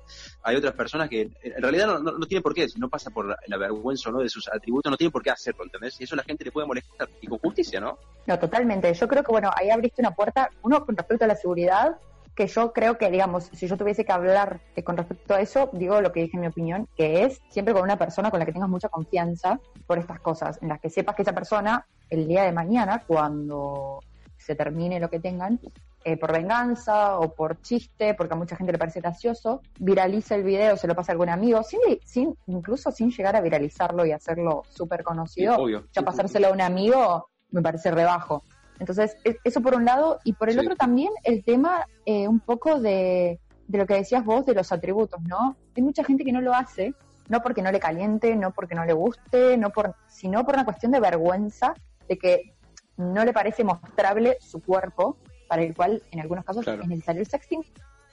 hay 0.43 0.55
otras 0.55 0.73
personas 0.73 1.09
que 1.09 1.31
en 1.41 1.61
realidad 1.61 1.87
no, 1.87 1.99
no, 1.99 2.25
tienen 2.25 2.43
por 2.43 2.53
qué, 2.53 2.67
no 2.77 2.89
pasa 2.89 3.09
por 3.09 3.27
la, 3.27 3.57
vergüenza 3.57 4.09
o 4.09 4.13
no 4.13 4.19
de 4.19 4.29
sus 4.29 4.47
atributos, 4.49 4.89
no 4.89 4.97
tienen 4.97 5.11
por 5.11 5.23
qué 5.23 5.31
hacerlo, 5.31 5.63
¿entendés? 5.63 5.99
Y 5.99 6.03
eso 6.03 6.15
a 6.15 6.17
la 6.17 6.23
gente 6.23 6.45
le 6.45 6.51
puede 6.51 6.67
molestar, 6.67 7.09
y 7.21 7.27
con 7.27 7.39
justicia, 7.39 7.79
¿no? 7.79 7.97
No, 8.25 8.39
totalmente. 8.39 8.93
Yo 8.93 9.07
creo 9.07 9.23
que, 9.23 9.31
bueno, 9.31 9.51
ahí 9.55 9.69
abriste 9.69 10.01
una 10.01 10.11
puerta, 10.11 10.49
uno 10.63 10.85
con 10.85 10.95
respecto 10.95 11.25
a 11.25 11.27
la 11.27 11.35
seguridad, 11.35 11.97
que 12.35 12.47
yo 12.47 12.73
creo 12.73 12.97
que, 12.97 13.11
digamos, 13.11 13.49
si 13.53 13.67
yo 13.67 13.77
tuviese 13.77 14.05
que 14.05 14.11
hablar 14.11 14.59
eh, 14.75 14.83
con 14.83 14.97
respecto 14.97 15.35
a 15.35 15.41
eso, 15.41 15.69
digo 15.73 16.01
lo 16.01 16.11
que 16.11 16.21
dije 16.21 16.35
en 16.35 16.41
mi 16.41 16.47
opinión, 16.47 16.87
que 16.95 17.23
es 17.23 17.41
siempre 17.49 17.73
con 17.73 17.83
una 17.83 17.97
persona 17.97 18.31
con 18.31 18.39
la 18.39 18.45
que 18.45 18.53
tengas 18.53 18.69
mucha 18.69 18.89
confianza 18.89 19.59
por 19.85 19.99
estas 19.99 20.19
cosas, 20.19 20.59
en 20.61 20.69
las 20.69 20.79
que 20.79 20.89
sepas 20.89 21.15
que 21.15 21.21
esa 21.21 21.33
persona, 21.33 21.85
el 22.09 22.27
día 22.27 22.43
de 22.43 22.51
mañana, 22.51 23.03
cuando 23.05 23.99
se 24.37 24.55
termine 24.55 24.99
lo 24.99 25.09
que 25.09 25.19
tengan, 25.19 25.59
eh, 26.05 26.17
por 26.17 26.31
venganza 26.31 27.17
o 27.17 27.33
por 27.33 27.61
chiste, 27.61 28.13
porque 28.13 28.33
a 28.33 28.37
mucha 28.37 28.55
gente 28.55 28.71
le 28.71 28.77
parece 28.77 28.99
gracioso, 28.99 29.61
viraliza 29.79 30.35
el 30.35 30.43
video, 30.43 30.77
se 30.77 30.87
lo 30.87 30.95
pasa 30.95 31.11
a 31.11 31.13
algún 31.13 31.29
amigo, 31.29 31.63
sin, 31.63 31.79
sin 32.03 32.35
incluso 32.47 32.91
sin 32.91 33.11
llegar 33.11 33.35
a 33.35 33.41
viralizarlo 33.41 34.05
y 34.05 34.11
hacerlo 34.11 34.63
súper 34.69 35.03
conocido, 35.03 35.57
ya 35.91 36.01
pasárselo 36.01 36.47
a 36.47 36.51
un 36.51 36.61
amigo 36.61 37.29
me 37.51 37.61
parece 37.61 37.91
rebajo. 37.91 38.43
Entonces, 38.79 39.15
e, 39.23 39.37
eso 39.43 39.61
por 39.61 39.75
un 39.75 39.85
lado, 39.85 40.19
y 40.23 40.33
por 40.33 40.49
el 40.49 40.59
otro 40.59 40.75
también 40.75 41.11
el 41.23 41.43
tema 41.43 41.87
eh, 42.05 42.27
un 42.27 42.39
poco 42.39 42.79
de, 42.79 43.39
de 43.67 43.77
lo 43.77 43.85
que 43.85 43.93
decías 43.95 44.25
vos 44.25 44.45
de 44.45 44.53
los 44.53 44.71
atributos, 44.71 45.21
¿no? 45.23 45.55
Hay 45.75 45.83
mucha 45.83 46.03
gente 46.03 46.23
que 46.25 46.31
no 46.31 46.41
lo 46.41 46.53
hace, 46.53 46.93
no 47.29 47.41
porque 47.41 47.61
no 47.61 47.71
le 47.71 47.79
caliente, 47.79 48.35
no 48.35 48.51
porque 48.51 48.75
no 48.75 48.85
le 48.85 48.93
guste, 48.93 49.57
no 49.57 49.69
por, 49.69 49.95
sino 50.07 50.43
por 50.45 50.55
una 50.55 50.65
cuestión 50.65 50.91
de 50.91 50.99
vergüenza 50.99 51.73
de 52.07 52.17
que 52.17 52.53
no 52.97 53.23
le 53.25 53.33
parece 53.33 53.63
mostrable 53.63 54.37
su 54.39 54.61
cuerpo, 54.61 55.17
para 55.47 55.63
el 55.63 55.75
cual 55.75 56.01
en 56.11 56.19
algunos 56.19 56.45
casos 56.45 56.67
es 56.67 56.87
necesario 56.87 57.21
el 57.21 57.27
sexting, 57.27 57.63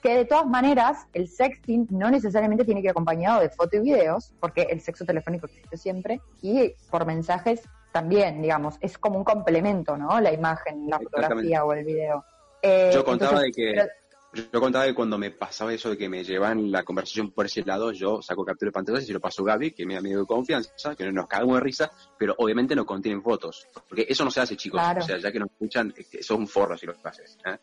que 0.01 0.17
de 0.17 0.25
todas 0.25 0.47
maneras 0.47 1.05
el 1.13 1.27
sexting 1.27 1.87
no 1.91 2.09
necesariamente 2.09 2.65
tiene 2.65 2.81
que 2.81 2.87
ir 2.87 2.91
acompañado 2.91 3.41
de 3.41 3.49
fotos 3.49 3.75
y 3.75 3.79
videos, 3.79 4.33
porque 4.39 4.63
el 4.63 4.81
sexo 4.81 5.05
telefónico 5.05 5.45
existe 5.45 5.77
siempre, 5.77 6.21
y 6.41 6.73
por 6.89 7.05
mensajes 7.05 7.61
también, 7.91 8.41
digamos, 8.41 8.77
es 8.81 8.97
como 8.97 9.17
un 9.17 9.23
complemento, 9.23 9.97
¿no? 9.97 10.19
La 10.21 10.31
imagen, 10.31 10.89
la 10.89 10.99
fotografía 10.99 11.65
o 11.65 11.73
el 11.73 11.85
video. 11.85 12.23
Eh, 12.61 12.91
Yo 12.93 13.03
contaba 13.03 13.41
de 13.41 13.51
que... 13.51 13.87
Yo 14.33 14.61
contaba 14.61 14.85
que 14.85 14.93
cuando 14.93 15.17
me 15.17 15.31
pasaba 15.31 15.73
eso 15.73 15.89
de 15.89 15.97
que 15.97 16.07
me 16.07 16.23
llevan 16.23 16.71
la 16.71 16.83
conversación 16.83 17.31
por 17.31 17.45
ese 17.45 17.63
lado, 17.65 17.91
yo 17.91 18.21
saco 18.21 18.45
captura 18.45 18.69
de 18.69 18.73
pantalla 18.73 18.99
y 18.99 19.05
se 19.05 19.11
lo 19.11 19.19
paso 19.19 19.41
a 19.41 19.45
Gaby, 19.47 19.71
que 19.71 19.85
me 19.85 19.95
da 19.95 20.01
medio 20.01 20.19
de 20.19 20.25
confianza, 20.25 20.95
que 20.95 21.11
nos 21.11 21.27
cagamos 21.27 21.55
de 21.55 21.61
risa, 21.61 21.91
pero 22.17 22.33
obviamente 22.37 22.73
no 22.73 22.85
contienen 22.85 23.21
fotos. 23.21 23.67
Porque 23.89 24.05
eso 24.07 24.23
no 24.23 24.31
se 24.31 24.39
hace, 24.39 24.55
chicos. 24.55 24.81
O 24.81 25.01
sea, 25.01 25.17
ya 25.17 25.31
que 25.31 25.39
nos 25.39 25.49
escuchan, 25.51 25.93
eso 25.97 26.07
es 26.19 26.31
un 26.31 26.47
forro 26.47 26.77
si 26.77 26.85
lo 26.85 26.95
haces. 27.03 27.37
¿eh? 27.45 27.57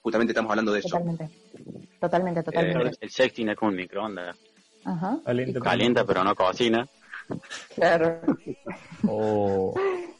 Justamente 0.00 0.32
estamos 0.32 0.50
hablando 0.50 0.72
de 0.72 0.78
eso. 0.78 0.88
Totalmente. 0.88 1.30
Totalmente, 2.00 2.42
totalmente. 2.42 2.98
el 3.00 3.10
sexting 3.10 3.50
es 3.50 3.56
como 3.56 3.70
un 3.70 3.76
microondas. 3.76 4.36
Ajá. 4.84 5.18
Calienta, 5.62 6.04
pero 6.06 6.24
no 6.24 6.34
cocina. 6.34 6.88
Claro. 7.74 8.20
oh. 9.06 9.74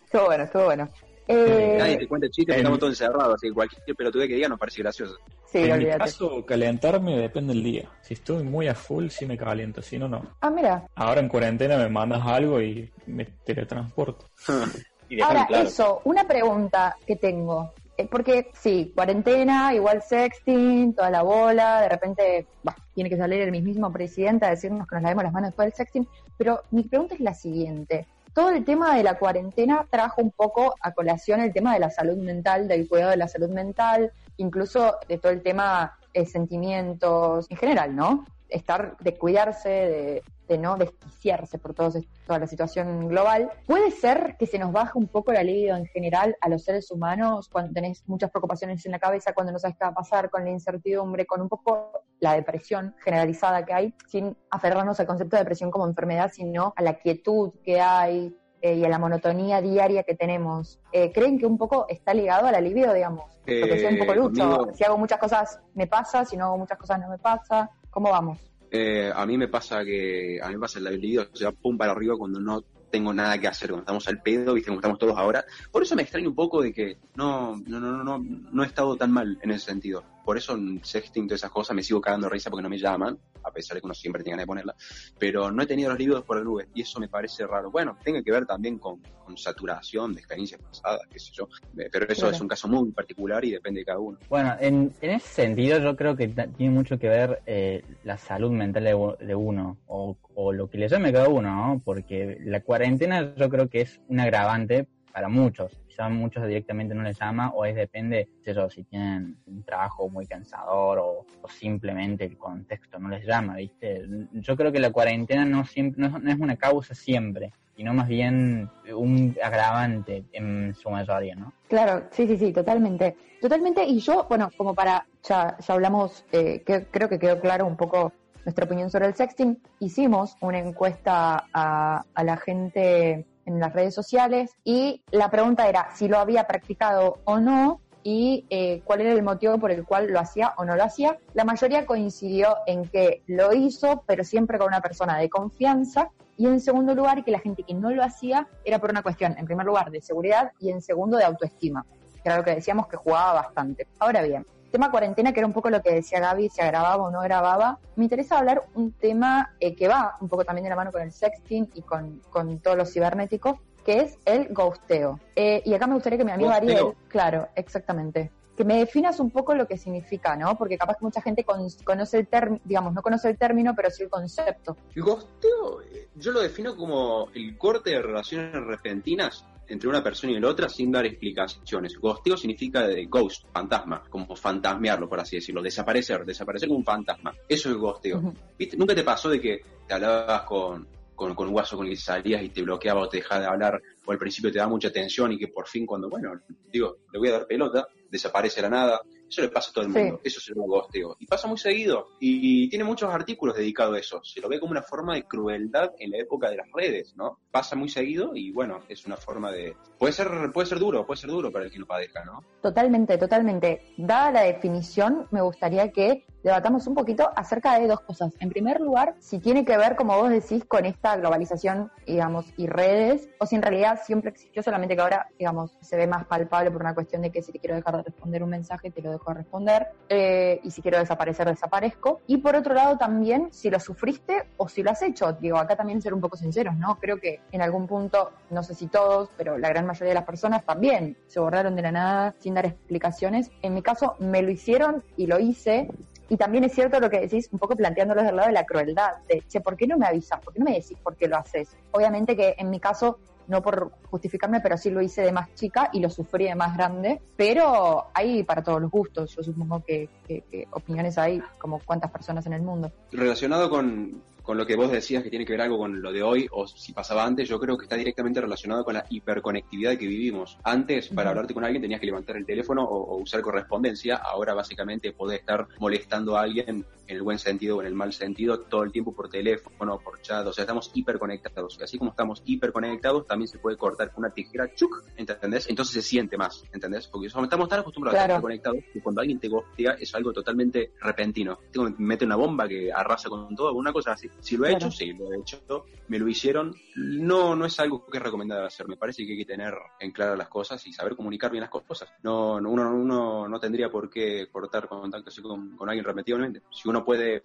Estuvo 0.05 0.27
bueno, 0.27 0.45
estuvo 0.45 0.65
bueno. 0.65 0.91
Eh, 1.27 1.77
Nadie 1.79 1.97
te 1.99 2.07
cuenta 2.07 2.29
chistes, 2.29 2.57
estamos 2.57 2.79
todos 2.79 2.93
encerrados, 2.93 3.35
así 3.37 3.49
que 3.49 3.55
cualquier 3.55 3.97
pelotude 3.97 4.29
que 4.29 4.35
diga 4.35 4.49
nos 4.49 4.59
parece 4.59 4.83
gracioso. 4.83 5.19
Sí, 5.47 5.59
en 5.59 5.79
mi 5.79 5.87
caso, 5.87 6.45
calentarme 6.45 7.17
depende 7.17 7.55
del 7.55 7.63
día. 7.63 7.91
Si 8.03 8.15
estoy 8.15 8.43
muy 8.43 8.69
a 8.69 8.75
full, 8.75 9.09
sí 9.09 9.25
me 9.25 9.39
caliento, 9.39 9.81
si 9.81 9.99
no, 9.99 10.09
no. 10.09 10.37
Ah, 10.41 10.51
mira. 10.51 10.87
Ahora 10.95 11.21
en 11.21 11.29
cuarentena 11.29 11.79
me 11.79 11.89
mandas 11.89 12.23
algo 12.27 12.61
y 12.61 12.91
me 13.07 13.25
teletransporto. 13.25 14.27
Ahora, 15.23 15.47
eso, 15.63 16.01
una 16.05 16.27
pregunta 16.27 16.97
que 17.07 17.17
tengo. 17.17 17.73
Eh, 17.97 18.09
porque 18.11 18.51
sí, 18.55 18.93
cuarentena, 18.95 19.73
igual 19.73 20.03
sexting, 20.03 20.95
toda 20.95 21.11
la 21.11 21.23
bola, 21.23 21.81
de 21.83 21.89
repente 21.89 22.47
tiene 22.93 23.09
que 23.09 23.17
salir 23.17 23.41
el 23.43 23.53
mismo 23.53 23.93
presidente 23.93 24.47
a 24.47 24.51
decirnos 24.51 24.89
que 24.89 24.97
nos 24.97 25.03
lavemos 25.03 25.25
las 25.25 25.33
manos 25.33 25.51
después 25.51 25.67
del 25.67 25.75
sexting, 25.75 26.09
pero 26.37 26.63
mi 26.73 26.83
pregunta 26.83 27.15
es 27.15 27.21
la 27.21 27.35
siguiente. 27.35 28.07
Todo 28.35 28.51
el 28.51 28.65
tema 28.65 28.97
de 28.97 29.05
la 29.05 29.17
cuarentena 29.17 29.87
trajo 29.89 30.21
un 30.21 30.33
poco 30.33 30.75
a 30.81 30.93
colación 30.93 31.39
el 31.39 31.53
tema 31.53 31.73
de 31.73 31.79
la 31.79 31.91
salud 31.91 32.17
mental, 32.17 32.67
del 32.67 32.89
cuidado 32.89 33.13
de 33.13 33.17
la 33.17 33.29
salud 33.29 33.49
mental, 33.49 34.13
incluso 34.39 34.97
de 35.09 35.19
todo 35.19 35.31
el 35.31 35.41
tema 35.41 35.97
de 36.13 36.27
sentimientos 36.27 37.47
en 37.49 37.57
general, 37.57 37.95
¿no? 37.95 38.27
Estar, 38.49 38.97
de 38.99 39.17
cuidarse, 39.17 39.69
de, 39.69 40.23
de 40.49 40.59
no 40.59 40.77
desquiciarse 40.77 41.59
por 41.59 41.75
toda 41.75 41.93
la 42.27 42.47
situación 42.49 43.09
global. 43.09 43.51
Puede 43.67 43.93
ser 43.93 44.37
que 44.37 44.47
se 44.47 44.59
nos 44.59 44.73
baje 44.73 44.99
un 44.99 45.07
poco 45.07 45.33
la 45.33 45.43
libido 45.43 45.77
en 45.77 45.87
general 45.87 46.37
a 46.41 46.49
los 46.49 46.65
seres 46.65 46.91
humanos 46.91 47.49
cuando 47.49 47.73
tenés 47.73 48.03
muchas 48.09 48.31
preocupaciones 48.31 48.85
en 48.85 48.93
la 48.93 48.99
cabeza, 48.99 49.33
cuando 49.33 49.53
no 49.53 49.59
sabes 49.61 49.77
qué 49.77 49.85
va 49.85 49.91
a 49.91 49.95
pasar, 49.95 50.29
con 50.29 50.45
la 50.45 50.51
incertidumbre, 50.51 51.25
con 51.25 51.41
un 51.41 51.49
poco 51.49 52.04
la 52.21 52.35
depresión 52.35 52.95
generalizada 53.03 53.65
que 53.65 53.73
hay, 53.73 53.95
sin 54.07 54.37
aferrarnos 54.51 54.99
al 55.01 55.07
concepto 55.07 55.37
de 55.37 55.43
depresión 55.43 55.71
como 55.71 55.87
enfermedad, 55.87 56.31
sino 56.33 56.73
a 56.77 56.83
la 56.83 56.95
quietud 56.95 57.53
que 57.63 57.81
hay, 57.81 58.35
eh, 58.65 58.77
y 58.77 58.85
a 58.87 58.89
la 58.89 58.99
monotonía 58.99 59.61
diaria 59.61 60.05
que 60.05 60.15
tenemos, 60.15 60.81
eh, 60.91 61.13
¿creen 61.13 61.39
que 61.39 61.45
un 61.45 61.59
poco 61.59 61.85
está 61.87 62.15
ligado 62.15 62.47
a 62.47 62.51
la 62.51 62.63
libido, 62.63 62.95
digamos? 62.95 63.31
Porque 63.45 63.79
soy 63.79 63.93
un 63.93 63.99
poco 63.99 64.13
eh, 64.13 64.17
lucho. 64.17 64.69
Si 64.73 64.83
hago 64.83 64.97
muchas 64.97 65.19
cosas, 65.19 65.61
me 65.75 65.87
pasa, 65.87 66.25
si 66.25 66.39
no 66.39 66.47
hago 66.47 66.57
muchas 66.57 66.79
cosas, 66.79 66.99
no 66.99 67.11
me 67.11 67.19
pasa. 67.19 67.69
¿Cómo 67.91 68.11
vamos? 68.11 68.39
Eh, 68.71 69.13
a 69.15 69.27
mí 69.27 69.37
me 69.37 69.49
pasa 69.49 69.85
que 69.85 70.41
a 70.43 70.49
mí 70.49 70.55
me 70.55 70.61
pasa 70.61 70.79
el 70.79 70.85
libido, 70.87 71.27
o 71.31 71.37
sea, 71.37 71.53
pum 71.53 71.77
para 71.77 71.93
arriba 71.93 72.17
cuando 72.17 72.41
no 72.41 72.63
tengo 72.91 73.13
nada 73.13 73.37
que 73.37 73.49
hacer, 73.49 73.69
cuando 73.69 73.83
estamos 73.83 74.09
al 74.09 74.23
pedo, 74.23 74.55
viste, 74.55 74.69
como 74.69 74.81
estamos 74.81 74.99
todos 74.99 75.19
ahora. 75.19 75.45
Por 75.71 75.83
eso 75.83 75.95
me 75.95 76.01
extraña 76.01 76.29
un 76.29 76.35
poco 76.35 76.63
de 76.63 76.73
que 76.73 76.97
no, 77.17 77.57
no, 77.67 77.79
no, 77.79 78.03
no, 78.03 78.19
no 78.19 78.63
he 78.63 78.67
estado 78.67 78.97
tan 78.97 79.11
mal 79.11 79.39
en 79.43 79.51
ese 79.51 79.67
sentido. 79.67 80.05
Por 80.25 80.39
eso 80.39 80.55
en 80.55 80.83
sexting, 80.83 81.27
todas 81.27 81.41
esas 81.41 81.51
cosas, 81.51 81.77
me 81.77 81.83
sigo 81.83 82.01
cagando 82.01 82.29
risa 82.29 82.51
porque 82.51 82.63
no 82.63 82.69
me 82.69 82.79
llaman, 82.79 83.19
a 83.43 83.51
pesar 83.51 83.75
de 83.75 83.81
que 83.81 83.87
uno 83.87 83.95
siempre 83.95 84.23
tiene 84.23 84.43
que 84.43 84.47
ponerla. 84.47 84.75
Pero 85.19 85.51
no 85.51 85.63
he 85.63 85.67
tenido 85.67 85.91
los 85.91 85.99
libros 85.99 86.25
por 86.25 86.39
el 86.39 86.45
nube 86.45 86.69
y 86.75 86.83
eso 86.83 86.99
me 86.99 87.09
parece 87.09 87.47
raro. 87.47 87.71
Bueno, 87.71 87.97
tiene 88.03 88.23
que 88.23 88.33
ver 88.33 88.47
también 88.47 88.79
con, 88.79 89.01
saturación 89.37 90.13
de 90.13 90.21
experiencias 90.21 90.61
pasadas, 90.61 91.01
qué 91.11 91.19
sé 91.19 91.33
yo. 91.33 91.49
Eh, 91.79 91.89
pero 91.91 92.07
eso 92.07 92.29
es 92.29 92.41
un 92.41 92.49
caso 92.49 92.69
muy 92.69 92.93
particular 92.93 93.45
y 93.45 93.53
depende 93.53 93.81
de 93.81 93.87
cada 93.87 93.99
uno. 93.99 94.19
Bueno, 94.29 94.55
en, 94.61 94.93
ese 95.01 95.27
sentido 95.27 95.79
yo 95.79 95.97
creo 95.97 96.15
que 96.15 96.29
tiene 96.29 96.73
mucho 96.73 96.99
que 96.99 97.09
ver 97.09 97.43
eh, 97.47 97.83
la 98.05 98.19
salud 98.19 98.51
mental 98.51 98.85
de, 98.85 99.35
uno 99.35 99.79
o, 99.87 100.17
o, 100.35 100.53
lo 100.53 100.69
que 100.69 100.79
le 100.79 100.89
llame 100.89 101.13
cada 101.13 101.29
uno, 101.29 101.51
¿no? 101.51 101.83
Porque 101.85 102.39
la 102.45 102.61
cuarentena 102.61 103.35
yo 103.35 103.49
creo 103.49 103.69
que 103.69 103.81
es 103.81 104.01
un 104.09 104.21
agravante 104.21 104.89
para 105.15 105.29
muchos. 105.29 105.71
Quizá 105.87 106.09
muchos 106.09 106.45
directamente 106.45 106.93
no 106.93 107.05
les 107.05 107.17
llama 107.17 107.53
o 107.55 107.65
es 107.65 107.77
depende, 107.77 108.29
sé 108.45 108.55
si 108.69 108.83
tienen 108.83 109.37
un 109.47 109.63
trabajo 109.63 110.09
muy 110.09 110.27
cansador 110.27 110.99
o, 110.99 111.25
simplemente 111.49 112.25
el 112.25 112.37
contexto 112.37 112.99
no 112.99 113.09
les 113.09 113.25
llama, 113.25 113.55
¿viste? 113.55 114.03
Yo 114.33 114.57
creo 114.57 114.73
que 114.73 114.81
la 114.81 114.91
cuarentena 114.91 115.45
no, 115.45 115.65
siempre, 115.65 116.09
no, 116.09 116.19
es 116.29 116.41
una 116.41 116.57
causa 116.57 116.97
siempre, 116.97 117.53
sino 117.77 117.95
más 117.95 118.09
bien 118.09 118.69
un 118.93 119.37
agravante 119.41 120.25
en 120.33 120.75
su 120.75 120.91
mayoría, 120.91 121.37
¿no? 121.37 121.53
Claro, 121.69 122.09
sí, 122.11 122.27
sí, 122.27 122.37
sí, 122.37 122.53
totalmente. 122.53 123.15
Totalmente, 123.41 123.85
y 123.85 124.01
yo, 124.01 124.27
bueno, 124.29 124.51
como 124.57 124.75
para, 124.75 125.07
ya, 125.23 125.57
ya 125.59 125.75
hablamos, 125.75 126.25
eh, 126.33 126.65
que 126.67 126.87
creo 126.87 127.09
que 127.09 127.21
quedó 127.21 127.39
claro 127.41 127.67
un 127.67 127.77
poco 127.77 128.13
nuestra 128.45 128.65
opinión 128.65 128.91
sobre 128.91 129.07
el 129.07 129.15
sexting, 129.15 129.63
hicimos 129.79 130.37
una 130.41 130.59
encuesta 130.59 131.47
a, 131.53 132.05
a 132.13 132.25
la 132.25 132.37
gente 132.37 133.27
en 133.47 133.61
las 133.61 133.73
redes 133.73 133.95
sociales 133.95 134.53
y 134.65 135.03
la 135.11 135.31
pregunta 135.31 135.69
era 135.69 135.89
si 135.95 136.09
lo 136.09 136.19
había 136.19 136.47
practicado 136.47 137.19
o 137.25 137.39
no 137.39 137.81
y 138.05 138.45
eh, 138.51 138.83
cuál 138.85 139.01
era 139.01 139.13
el 139.13 139.23
motivo 139.23 139.59
por 139.59 139.71
el 139.71 139.85
cual 139.85 140.13
lo 140.13 140.21
hacía 140.21 140.53
o 140.59 140.65
no 140.65 140.77
lo 140.77 140.85
hacía. 140.85 141.19
La 141.33 141.45
mayoría 141.45 141.87
coincidió 141.87 142.57
en 142.67 142.85
que 142.85 143.23
lo 143.27 143.53
hizo, 143.55 144.05
pero 144.07 144.23
siempre 144.23 144.59
con 144.59 144.69
una 144.69 144.83
persona 144.83 145.19
de 145.19 145.31
confianza. 145.31 146.11
Y 146.37 146.47
en 146.47 146.61
segundo 146.61 146.95
lugar, 146.95 147.25
que 147.25 147.31
la 147.31 147.39
gente 147.39 147.63
que 147.63 147.75
no 147.75 147.91
lo 147.91 148.03
hacía 148.05 148.47
era 148.65 148.79
por 148.79 148.91
una 148.91 149.03
cuestión, 149.03 149.35
en 149.39 149.47
primer 149.47 149.65
lugar, 149.65 149.91
de 149.91 150.03
seguridad 150.03 150.53
y 150.61 150.71
en 150.71 150.83
segundo, 150.83 151.17
de 151.17 151.25
autoestima, 151.25 151.87
que 152.23 152.29
era 152.29 152.37
lo 152.37 152.45
que 152.45 152.55
decíamos 152.55 152.89
que 152.89 152.97
jugaba 152.97 153.33
bastante. 153.35 153.87
Ahora 153.99 154.21
bien, 154.23 154.45
tema 154.75 154.91
cuarentena, 154.91 155.33
que 155.33 155.39
era 155.39 155.47
un 155.47 155.53
poco 155.53 155.71
lo 155.71 155.81
que 155.81 155.95
decía 155.95 156.19
Gaby, 156.19 156.49
si 156.49 156.61
grababa 156.61 157.05
o 157.05 157.09
no 157.09 157.21
grababa, 157.21 157.79
me 157.95 158.07
interesa 158.07 158.39
hablar 158.39 158.65
un 158.75 158.91
tema 158.91 159.55
eh, 159.61 159.77
que 159.77 159.87
va 159.87 160.17
un 160.21 160.29
poco 160.29 160.45
también 160.45 160.65
de 160.65 160.71
la 160.71 160.75
mano 160.75 160.91
con 160.91 161.01
el 161.01 161.13
sexting 161.13 161.71
y 161.75 161.83
con, 161.83 162.21
con 162.29 162.59
todo 162.59 162.75
lo 162.75 162.85
cibernético, 162.85 163.61
que 163.85 164.01
es 164.01 164.19
el 164.25 164.49
ghosteo. 164.53 165.21
Eh, 165.37 165.63
y 165.65 165.75
acá 165.75 165.87
me 165.87 165.95
gustaría 165.95 166.19
que 166.19 166.25
mi 166.25 166.33
amigo 166.33 166.51
Ariel, 166.51 166.93
claro, 167.07 167.47
exactamente, 167.55 168.33
que 168.57 168.65
me 168.65 168.79
definas 168.79 169.21
un 169.21 169.31
poco 169.31 169.55
lo 169.55 169.69
que 169.69 169.79
significa, 169.79 170.35
¿no? 170.35 170.59
Porque 170.59 170.77
capaz 170.77 170.97
que 170.97 171.05
mucha 171.05 171.23
gente 171.23 171.45
conoce 171.45 172.19
el 172.19 172.27
término, 172.27 172.61
digamos, 172.65 172.95
no 172.95 173.01
conoce 173.01 173.31
el 173.31 173.39
término, 173.39 173.77
pero 173.77 173.91
sí 173.91 174.03
el 174.03 174.11
concepto. 174.11 174.77
El 174.93 175.03
ghosteo, 175.05 175.83
eh, 175.83 176.09
yo 176.17 176.33
lo 176.33 176.41
defino 176.41 176.77
como 176.77 177.29
el 177.33 177.57
corte 177.57 177.91
de 177.91 178.03
relaciones 178.03 178.55
repentinas 178.55 179.45
entre 179.69 179.89
una 179.89 180.03
persona 180.03 180.33
y 180.33 180.41
la 180.41 180.49
otra 180.49 180.69
sin 180.69 180.93
dar 180.93 181.07
explicaciones. 181.07 181.99
Ghosteo 181.99 182.37
significa 182.37 182.87
de 182.87 183.07
ghost, 183.07 183.47
fantasma, 183.53 184.03
como 184.09 184.35
fantasmearlo, 184.37 185.09
por 185.09 185.21
así 185.21 185.37
decirlo, 185.37 185.63
desaparecer, 185.63 186.25
desaparecer 186.25 186.69
como 186.69 186.79
un 186.79 186.85
fantasma. 186.85 187.35
Eso 187.49 187.71
es 187.71 187.77
ghosteo. 187.77 188.35
¿Viste? 188.59 188.77
¿Nunca 188.77 188.95
te 188.95 189.03
pasó 189.03 189.31
de 189.31 189.41
que 189.41 189.63
te 189.87 189.95
hablabas 189.95 190.43
con, 190.43 190.87
con, 191.15 191.35
con 191.35 191.47
un 191.49 191.53
guaso 191.53 191.77
con 191.77 191.87
el 191.87 191.93
que 191.93 191.99
salías 191.99 192.43
y 192.43 192.49
te 192.49 192.63
bloqueaba 192.63 193.03
o 193.03 193.09
te 193.09 193.19
dejaba 193.19 193.41
de 193.41 193.47
hablar, 193.47 193.83
o 194.05 194.13
al 194.13 194.19
principio 194.19 194.53
te 194.53 194.59
da 194.59 194.69
mucha 194.69 194.89
atención 194.89 195.33
y 195.33 195.39
que 195.39 195.49
por 195.49 195.67
fin 195.67 195.87
cuando, 195.87 196.09
bueno, 196.09 196.41
digo, 196.71 196.99
le 197.13 197.19
voy 197.19 197.29
a 197.29 197.33
dar 197.33 197.47
pelota, 197.47 197.87
desaparece 198.11 198.63
la 198.63 198.71
nada. 198.71 199.01
Eso 199.29 199.43
le 199.43 199.49
pasa 199.49 199.71
a 199.71 199.73
todo 199.73 199.85
el 199.85 199.91
mundo, 199.91 200.21
eso 200.23 200.39
es 200.39 200.49
el 200.49 200.55
ghosteo. 200.55 201.17
Y 201.19 201.27
pasa 201.27 201.49
muy 201.49 201.59
seguido, 201.59 202.09
y 202.21 202.69
tiene 202.69 202.85
muchos 202.85 203.13
artículos 203.13 203.57
dedicados 203.57 203.97
a 203.97 203.99
eso. 203.99 204.21
Se 204.23 204.41
lo 204.41 204.49
ve 204.49 204.61
como 204.61 204.73
una 204.73 204.83
forma 204.83 205.15
de 205.15 205.25
crueldad 205.25 205.93
en 205.99 206.11
la 206.11 206.19
época 206.19 206.51
de 206.51 206.57
las 206.57 206.67
redes, 206.73 207.15
¿no? 207.17 207.39
Pasa 207.51 207.77
muy 207.77 207.89
seguido 207.89 208.33
y 208.35 208.51
bueno, 208.53 208.81
es 208.89 209.07
una 209.07 209.17
forma 209.17 209.51
de... 209.51 209.77
Puede 209.99 210.13
ser, 210.13 210.29
puede 210.53 210.67
ser 210.67 210.79
duro, 210.79 211.07
puede 211.07 211.21
ser 211.21 211.31
duro 211.31 211.51
para 211.51 211.65
el 211.65 211.71
que 211.71 211.79
lo 211.79 211.87
padezca, 211.87 212.25
¿no? 212.25 212.45
Totalmente, 212.63 213.19
totalmente. 213.19 213.95
Dada 213.97 214.31
la 214.31 214.43
definición, 214.43 215.27
me 215.31 215.41
gustaría 215.41 215.91
que 215.91 216.27
debatamos 216.45 216.87
un 216.87 216.95
poquito 216.95 217.31
acerca 217.35 217.79
de 217.79 217.89
dos 217.89 218.01
cosas. 218.01 218.35
En 218.39 218.51
primer 218.51 218.81
lugar, 218.81 219.15
si 219.19 219.39
tiene 219.39 219.65
que 219.65 219.77
ver, 219.79 219.97
como 219.97 220.17
vos 220.19 220.29
decís, 220.29 220.65
con 220.67 220.85
esta 220.85 221.17
globalización, 221.17 221.91
digamos, 222.07 222.53
y 222.59 222.67
redes, 222.67 223.29
o 223.41 223.47
si 223.47 223.57
en 223.57 223.63
realidad 223.63 223.99
siempre 224.05 224.31
existió, 224.31 224.63
solamente 224.63 224.95
que 224.95 225.01
ahora, 225.01 225.29
digamos, 225.39 225.77
se 225.81 225.97
ve 225.97 226.07
más 226.07 226.27
palpable 226.27 226.71
por 226.71 226.83
una 226.83 226.95
cuestión 226.95 227.23
de 227.23 227.33
que 227.33 227.43
si 227.43 227.51
te 227.51 227.59
quiero 227.59 227.75
dejar 227.75 227.97
de 227.97 228.03
responder 228.03 228.43
un 228.43 228.51
mensaje, 228.51 228.91
te 228.91 229.01
lo 229.01 229.11
dejo 229.11 229.31
de 229.31 229.39
responder, 229.39 229.89
eh, 230.11 230.61
y 230.63 230.71
si 230.71 230.83
quiero 230.83 230.99
desaparecer, 230.99 231.49
desaparezco. 231.49 232.21
Y 232.27 232.37
por 232.37 232.55
otro 232.55 232.75
lado, 232.75 232.99
también, 232.99 233.49
si 233.51 233.71
lo 233.71 233.81
sufriste 233.81 234.47
o 234.59 234.69
si 234.69 234.83
lo 234.83 234.91
has 234.91 235.01
hecho. 235.01 235.33
Digo, 235.33 235.57
acá 235.57 235.77
también 235.77 236.03
ser 236.03 236.13
un 236.13 236.21
poco 236.21 236.37
sinceros, 236.37 236.77
¿no? 236.77 236.97
Creo 236.97 237.19
que 237.19 237.41
en 237.53 237.63
algún 237.63 237.87
punto, 237.87 238.33
no 238.51 238.63
sé 238.63 238.75
si 238.75 238.89
todos, 238.89 239.31
pero 239.39 239.57
la 239.57 239.71
gran 239.71 239.87
mayoría 239.87 240.11
de 240.11 240.15
las 240.15 240.25
personas 240.25 240.63
también 240.65 241.17
se 241.27 241.41
borraron 241.41 241.75
de 241.75 241.83
la 241.83 241.93
nada 241.93 242.35
sin 242.39 242.53
dar 242.53 242.67
explicaciones. 242.67 243.51
En 243.63 243.73
mi 243.73 243.81
caso, 243.81 244.17
me 244.19 244.43
lo 244.43 244.51
hicieron 244.51 245.03
y 245.17 245.27
lo 245.27 245.39
hice 245.39 245.89
y 246.29 246.37
también 246.37 246.65
es 246.65 246.73
cierto 246.73 247.01
lo 247.01 247.11
que 247.11 247.21
decís, 247.21 247.49
un 247.53 247.59
poco 247.59 247.77
planteándolo 247.77 248.21
desde 248.21 248.31
el 248.31 248.37
lado 248.37 248.49
de 248.49 248.55
la 248.55 248.65
crueldad, 248.65 249.17
de, 249.29 249.43
che, 249.49 249.61
¿por 249.61 249.77
qué 249.77 249.87
no 249.87 249.99
me 249.99 250.07
avisas? 250.07 250.41
¿Por 250.41 250.53
qué 250.53 250.61
no 250.61 250.67
me 250.67 250.73
decís 250.73 250.97
por 251.03 251.17
qué 251.17 251.29
lo 251.29 251.37
haces? 251.37 251.77
Obviamente 251.93 252.37
que 252.37 252.55
en 252.59 252.71
mi 252.71 252.81
caso, 252.81 253.19
no 253.47 253.63
por 253.63 253.93
justificarme, 254.11 254.61
pero 254.61 254.79
sí 254.79 254.91
lo 254.91 255.03
hice 255.03 255.23
de 255.23 255.33
más 255.33 255.53
chica 255.55 255.91
y 255.93 256.01
lo 256.01 256.09
sufrí 256.09 256.45
de 256.45 256.55
más 256.55 256.77
grande, 256.77 257.21
pero 257.37 258.07
hay 258.15 258.43
para 258.43 258.63
todos 258.63 258.81
los 258.81 258.91
gustos, 258.91 259.35
yo 259.37 259.43
supongo 259.43 259.85
que, 259.85 260.09
que 260.27 260.67
opiniones 260.71 261.19
hay 261.19 261.43
como 261.59 261.81
cuántas 261.81 262.11
personas 262.11 262.47
en 262.47 262.55
el 262.55 262.63
mundo. 262.63 262.91
Relacionado 263.13 263.69
con, 263.69 264.23
con 264.45 264.59
lo 264.59 264.67
que 264.67 264.77
vos 264.77 264.93
decías 264.93 265.23
que 265.23 265.31
tiene 265.31 265.47
que 265.47 265.53
ver 265.53 265.63
algo 265.63 265.79
con 265.79 266.03
lo 266.03 266.13
de 266.13 266.23
hoy 266.23 266.47
o 266.53 266.67
si 266.67 266.93
pasaba 266.93 267.25
antes, 267.25 267.49
yo 267.49 267.59
creo 267.59 267.79
que 267.79 267.85
está 267.85 267.97
directamente 267.97 268.43
relacionado 268.43 268.85
con 268.85 268.95
la 268.95 269.07
hiperconectividad 269.09 269.97
que 269.97 270.07
vivimos. 270.07 270.59
Antes, 270.63 271.09
para 271.09 271.31
hablarte 271.31 271.55
con 271.55 271.65
alguien 271.65 271.81
tenías 271.81 271.99
que 271.99 272.07
levantar 272.07 272.37
el 272.37 272.45
teléfono 272.45 272.85
o, 272.85 273.17
usar 273.17 273.41
correspondencia, 273.41 274.17
ahora 274.17 274.53
básicamente 274.53 275.13
podés 275.13 275.41
estar 275.41 275.67
molestando 275.79 276.37
a 276.37 276.43
alguien 276.43 276.85
en 277.07 277.17
el 277.17 277.23
buen 277.23 277.39
sentido 277.39 277.79
o 277.79 277.81
en 277.81 277.87
el 277.87 277.95
mal 277.95 278.13
sentido 278.13 278.61
todo 278.61 278.83
el 278.83 278.93
tiempo 278.93 279.15
por 279.15 279.31
teléfono, 279.31 279.99
por 279.99 280.21
chat, 280.21 280.47
o 280.47 280.53
sea, 280.53 280.63
estamos 280.63 280.91
hiperconectados. 280.93 281.79
Y 281.81 281.85
así 281.85 281.99
como 281.99 282.11
estamos 282.11 282.43
hiperconectados, 282.45 283.27
también 283.27 283.49
se 283.49 283.59
puede 283.59 283.79
cortar 283.79 284.13
con 284.13 284.25
una 284.25 284.35
tijera, 284.35 284.75
chuc, 284.75 285.05
¿entendés? 285.17 285.69
Entonces 285.71 285.95
se 285.95 286.03
siente 286.03 286.37
más, 286.37 286.65
¿entendés? 286.73 287.07
Porque 287.07 287.29
estamos 287.29 287.49
tan 287.69 287.81
acostumbrados 287.81 288.21
a 288.21 288.25
estar 288.25 288.41
conectados 288.43 288.79
que 288.93 289.01
cuando 289.01 289.23
alguien 289.23 289.39
te 289.39 289.49
gostea 289.49 289.93
es 289.99 290.15
algo 290.15 290.33
totalmente 290.33 290.93
repentino. 291.01 291.59
Que 291.73 291.81
mete 291.99 292.27
una 292.27 292.37
bomba 292.37 292.69
que 292.69 292.93
arrasa 292.93 293.29
con 293.29 293.55
todo, 293.55 293.73
una 293.73 293.93
cosa 293.93 294.13
así. 294.13 294.29
Si 294.41 294.57
lo 294.57 294.67
he 294.67 294.73
hecho, 294.73 294.91
sí, 294.91 295.13
lo 295.13 295.33
he 295.33 295.39
hecho, 295.39 295.87
me 296.09 296.19
lo 296.19 296.29
hicieron. 296.29 296.75
No, 296.97 297.57
no 297.57 297.65
es 297.65 297.81
algo 297.81 298.05
que 298.07 298.19
es 298.19 298.23
recomendable 298.23 298.67
hacer. 298.67 298.87
Me 298.87 298.97
parece 298.97 299.25
que 299.25 299.33
hay 299.33 299.39
que 299.39 299.45
tener 299.45 299.75
en 299.99 300.13
claro 300.13 300.37
las 300.37 300.49
cosas 300.49 300.87
y 300.87 300.93
saber 300.93 301.17
comunicar 301.17 301.51
bien 301.51 301.63
las 301.63 301.71
cosas. 301.71 302.13
No, 302.23 302.57
uno, 302.57 302.95
uno 302.95 303.49
no 303.49 303.61
tendría 303.61 303.91
por 303.91 304.11
qué 304.11 304.49
cortar 304.51 304.87
contacto 304.87 305.31
así 305.31 305.41
con, 305.41 305.77
con 305.77 305.89
alguien 305.89 306.05
repetidamente. 306.05 306.63
Si 306.71 306.89
uno 306.89 307.05
puede 307.05 307.41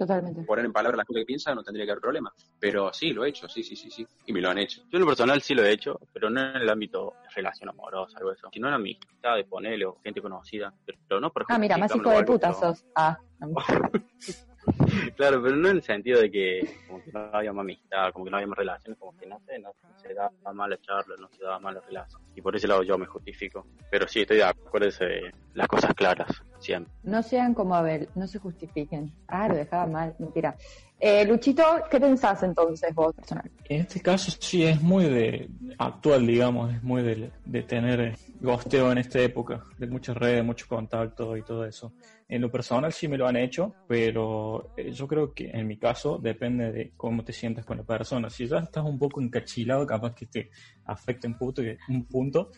poner 0.45 0.65
en 0.65 0.73
palabras 0.73 0.97
las 0.97 1.07
cosas 1.07 1.21
que 1.21 1.25
piensa, 1.25 1.55
no 1.55 1.63
tendría 1.63 1.85
que 1.85 1.91
haber 1.91 2.01
problema. 2.01 2.33
Pero 2.59 2.91
sí, 2.93 3.11
lo 3.11 3.23
he 3.23 3.29
hecho, 3.29 3.47
sí, 3.47 3.63
sí, 3.63 3.75
sí, 3.75 3.89
sí. 3.89 4.05
Y 4.25 4.33
me 4.33 4.41
lo 4.41 4.49
han 4.49 4.57
hecho. 4.57 4.81
Yo 4.91 4.97
en 4.97 5.01
lo 5.01 5.07
personal 5.07 5.41
sí 5.41 5.53
lo 5.53 5.63
he 5.63 5.71
hecho, 5.71 5.99
pero 6.13 6.29
no 6.29 6.41
en 6.41 6.57
el 6.57 6.69
ámbito 6.69 7.13
de 7.23 7.29
relación 7.35 7.69
amorosa, 7.69 8.17
algo 8.17 8.33
eso. 8.33 8.49
Sino 8.51 8.67
en 8.67 8.73
amistad, 8.73 9.35
de 9.35 9.45
ponerle 9.45 9.85
o 9.85 9.99
gente 10.03 10.21
conocida. 10.21 10.73
Pero 10.85 11.21
no 11.21 11.31
por 11.31 11.45
Ah, 11.47 11.57
mira, 11.57 11.77
más 11.77 11.95
hijo 11.95 12.09
de 12.09 12.23
puta 12.23 12.53
sos. 12.53 12.85
Ah. 12.95 13.17
claro, 15.15 15.41
pero 15.41 15.55
no 15.55 15.69
en 15.69 15.77
el 15.77 15.83
sentido 15.83 16.21
de 16.21 16.31
que 16.31 16.77
como 16.87 17.03
que 17.03 17.11
no 17.11 17.19
habíamos 17.33 17.61
amistad, 17.61 18.11
como 18.13 18.25
que 18.25 18.31
no 18.31 18.37
habíamos 18.37 18.57
relaciones, 18.57 18.97
como 18.99 19.17
que 19.17 19.25
no 19.25 19.39
sé, 19.45 19.59
no, 19.59 19.71
se 20.01 20.13
daba 20.13 20.53
mal 20.53 20.69
la 20.69 20.79
charla, 20.81 21.15
no 21.19 21.27
se 21.29 21.43
daba 21.43 21.59
mal 21.59 21.75
la 21.75 21.81
relación. 21.81 22.21
Y 22.35 22.41
por 22.41 22.55
ese 22.55 22.67
lado 22.67 22.83
yo 22.83 22.97
me 22.97 23.05
justifico. 23.05 23.65
Pero 23.89 24.07
sí, 24.07 24.21
estoy 24.21 24.37
de 24.37 24.43
acuerdo 24.43 24.89
de 24.89 25.33
las 25.53 25.67
cosas 25.67 25.93
claras, 25.93 26.29
siempre. 26.59 26.91
No 27.03 27.21
sean 27.21 27.53
como 27.53 27.75
Abel, 27.75 28.09
no 28.15 28.27
se 28.27 28.39
justifiquen. 28.39 29.11
Ah, 29.27 29.47
lo 29.47 29.55
dejaba 29.55 29.85
mal, 29.85 30.15
mentira. 30.19 30.55
Eh, 30.99 31.25
Luchito, 31.25 31.63
¿qué 31.89 31.99
pensás 31.99 32.43
entonces 32.43 32.93
vos 32.93 33.13
personal? 33.15 33.49
En 33.65 33.81
este 33.81 34.01
caso 34.01 34.31
sí 34.39 34.65
es 34.65 34.81
muy 34.81 35.05
de 35.05 35.49
actual, 35.77 36.27
digamos, 36.27 36.73
es 36.73 36.83
muy 36.83 37.01
de, 37.03 37.31
de 37.45 37.63
tener 37.63 38.17
gosteo 38.39 38.91
en 38.91 38.99
esta 38.99 39.19
época, 39.19 39.65
de 39.77 39.87
muchas 39.87 40.15
redes, 40.15 40.43
mucho 40.43 40.65
contacto 40.67 41.35
y 41.35 41.43
todo 41.43 41.65
eso. 41.65 41.93
En 42.27 42.41
lo 42.41 42.51
personal 42.51 42.93
sí 42.93 43.07
me 43.07 43.17
lo 43.17 43.27
han 43.27 43.35
hecho, 43.35 43.75
pero 43.87 44.71
eh, 44.77 44.91
yo 44.91 45.07
creo 45.07 45.33
que 45.33 45.49
en 45.49 45.67
mi 45.67 45.77
caso 45.77 46.17
depende 46.17 46.71
de 46.71 46.93
cómo 46.95 47.23
te 47.23 47.33
sientas 47.33 47.65
con 47.65 47.77
la 47.77 47.83
persona. 47.83 48.29
Si 48.29 48.47
ya 48.47 48.59
estás 48.59 48.85
un 48.85 48.97
poco 48.97 49.21
encachilado, 49.21 49.85
capaz 49.85 50.15
que 50.15 50.27
te 50.27 50.49
afecte 50.85 51.27
un 51.27 51.37
punto, 51.37 51.61
un 51.89 52.05
punto 52.05 52.51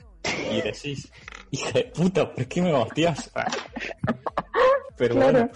y 0.52 0.62
decís, 0.62 1.12
hija 1.50 1.72
de 1.80 1.86
puta, 1.86 2.32
¿por 2.34 2.48
qué 2.48 2.62
me 2.62 2.74
hostias? 2.74 3.32
Pero 4.98 5.16
bueno, 5.16 5.50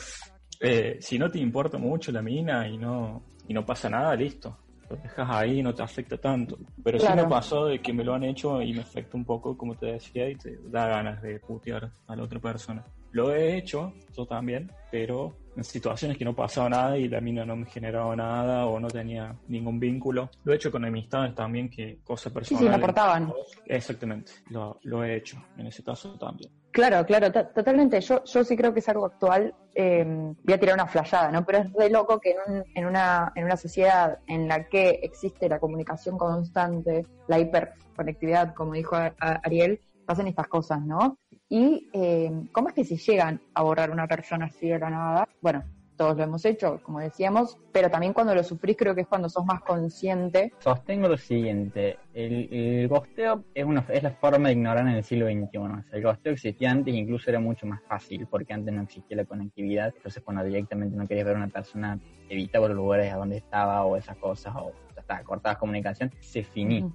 eh, 0.60 0.98
si 1.00 1.20
no 1.20 1.30
te 1.30 1.38
importa 1.40 1.78
mucho 1.78 2.12
la 2.12 2.22
mina 2.22 2.68
y 2.68 2.78
no, 2.78 3.24
y 3.48 3.54
no 3.54 3.66
pasa 3.66 3.90
nada, 3.90 4.16
listo. 4.16 4.65
Lo 4.90 4.96
dejas 4.98 5.28
ahí 5.30 5.60
y 5.60 5.64
no 5.64 5.74
te 5.74 5.84
afecta 5.84 6.18
tanto. 6.18 6.58
Pero 6.84 7.00
sí 7.00 7.08
me 7.16 7.26
pasó 7.26 7.66
de 7.66 7.82
que 7.82 7.94
me 7.94 8.04
lo 8.04 8.14
han 8.14 8.24
hecho 8.24 8.62
y 8.62 8.74
me 8.74 8.82
afecta 8.82 9.18
un 9.18 9.26
poco, 9.26 9.58
como 9.58 9.76
te 9.76 9.88
decía, 9.88 10.30
y 10.30 10.36
te 10.36 10.58
da 10.70 10.88
ganas 10.88 11.22
de 11.22 11.40
putear 11.40 11.92
a 12.08 12.16
la 12.16 12.24
otra 12.24 12.40
persona. 12.40 12.84
Lo 13.12 13.34
he 13.34 13.58
hecho, 13.58 13.94
yo 14.16 14.26
también, 14.26 14.72
pero 14.92 15.36
en 15.56 15.64
situaciones 15.64 16.18
que 16.18 16.26
no 16.26 16.36
pasaba 16.36 16.70
nada 16.70 16.98
y 16.98 17.08
la 17.08 17.22
mina 17.22 17.46
no 17.46 17.56
me 17.56 17.66
generaba 17.66 18.16
nada 18.16 18.66
o 18.66 18.80
no 18.80 18.88
tenía 18.88 19.36
ningún 19.48 19.80
vínculo. 19.80 20.30
Lo 20.44 20.54
he 20.54 20.56
hecho 20.56 20.72
con 20.72 20.86
amistades 20.86 21.34
también, 21.36 21.70
que 21.70 22.00
cosas 22.04 22.32
personales. 22.34 22.60
Sí, 22.60 22.66
sí, 22.66 22.70
me 22.70 22.76
aportaban. 22.76 23.34
Exactamente, 23.66 24.32
lo, 24.50 24.80
lo 24.84 25.04
he 25.04 25.16
hecho 25.18 25.38
en 25.58 25.68
ese 25.68 25.84
caso 25.84 26.18
también. 26.18 26.52
Claro, 26.72 27.06
claro, 27.06 27.32
totalmente. 27.32 28.02
Yo, 28.02 28.22
yo 28.26 28.44
sí 28.44 28.58
creo 28.58 28.74
que 28.74 28.80
es 28.80 28.90
algo 28.90 29.06
actual. 29.06 29.56
Eh, 29.74 30.04
voy 30.06 30.54
a 30.54 30.60
tirar 30.60 30.76
una 30.76 30.88
flayada, 30.88 31.32
¿no? 31.32 31.46
Pero 31.46 31.60
es 31.60 31.74
de 31.74 31.90
loco 31.90 32.20
que 32.20 32.32
en, 32.32 32.66
en, 32.76 32.86
una, 32.86 33.32
en 33.34 33.46
una 33.46 33.56
sociedad 33.56 34.20
en 34.28 34.50
la 34.50 34.66
que 34.66 35.00
existe 35.02 35.48
la 35.48 35.60
comunicación 35.60 36.18
constante, 36.18 37.06
la 37.30 37.40
hiperconectividad, 37.40 38.54
como 38.54 38.74
dijo 38.74 38.98
Ariel, 39.20 39.80
pasen 40.06 40.28
estas 40.28 40.48
cosas, 40.48 40.82
¿no? 40.82 41.18
Y 41.50 41.90
eh, 41.94 42.32
cómo 42.52 42.70
es 42.70 42.74
que 42.74 42.84
se 42.84 42.98
llegan 42.98 43.42
a 43.54 43.64
borrar 43.64 43.92
una 43.92 44.08
persona 44.08 44.46
así 44.46 44.68
de 44.68 44.80
la 44.80 44.90
nada. 44.90 45.30
Bueno, 45.42 45.64
todos 45.96 46.18
lo 46.18 46.24
hemos 46.24 46.44
hecho, 46.46 46.82
como 46.84 47.00
decíamos, 47.00 47.58
pero 47.72 47.90
también 47.90 48.14
cuando 48.14 48.36
lo 48.36 48.44
sufrís 48.44 48.76
creo 48.78 48.94
que 48.94 49.02
es 49.02 49.08
cuando 49.08 49.30
sos 49.30 49.46
más 49.46 49.62
consciente. 49.62 50.52
Sostengo 50.60 51.08
lo 51.08 51.18
siguiente, 51.18 51.98
el, 52.14 52.50
el 52.52 52.88
gosteo 52.88 53.46
es, 53.54 53.66
una, 53.66 53.86
es 53.90 54.04
la 54.04 54.12
forma 54.12 54.50
de 54.50 54.56
ignorar 54.56 54.88
en 54.88 54.96
el 54.96 55.04
siglo 55.04 55.28
XXI. 55.28 55.60
el 55.92 56.04
gosteo 56.04 56.34
existía 56.34 56.72
antes 56.72 56.94
e 56.94 56.98
incluso 56.98 57.30
era 57.30 57.40
mucho 57.40 57.66
más 57.66 57.82
fácil, 57.84 58.28
porque 58.28 58.54
antes 58.54 58.74
no 58.74 58.82
existía 58.82 59.18
la 59.18 59.26
conectividad, 59.26 59.94
entonces 59.96 60.22
cuando 60.24 60.44
directamente 60.44 60.96
no 60.96 61.08
querías 61.08 61.26
ver 61.26 61.36
a 61.36 61.40
una 61.40 61.48
persona, 61.48 62.00
evitaba 62.30 62.68
los 62.68 62.78
lugares 62.78 63.12
a 63.14 63.18
donde 63.18 63.38
estaba 63.38 63.86
o 63.86 63.96
esas 63.96 64.18
cosas, 64.18 64.54
o 64.56 64.74
hasta 64.98 65.24
cortabas 65.24 65.58
comunicación, 65.58 66.12
se 66.20 66.44
finí. 66.44 66.86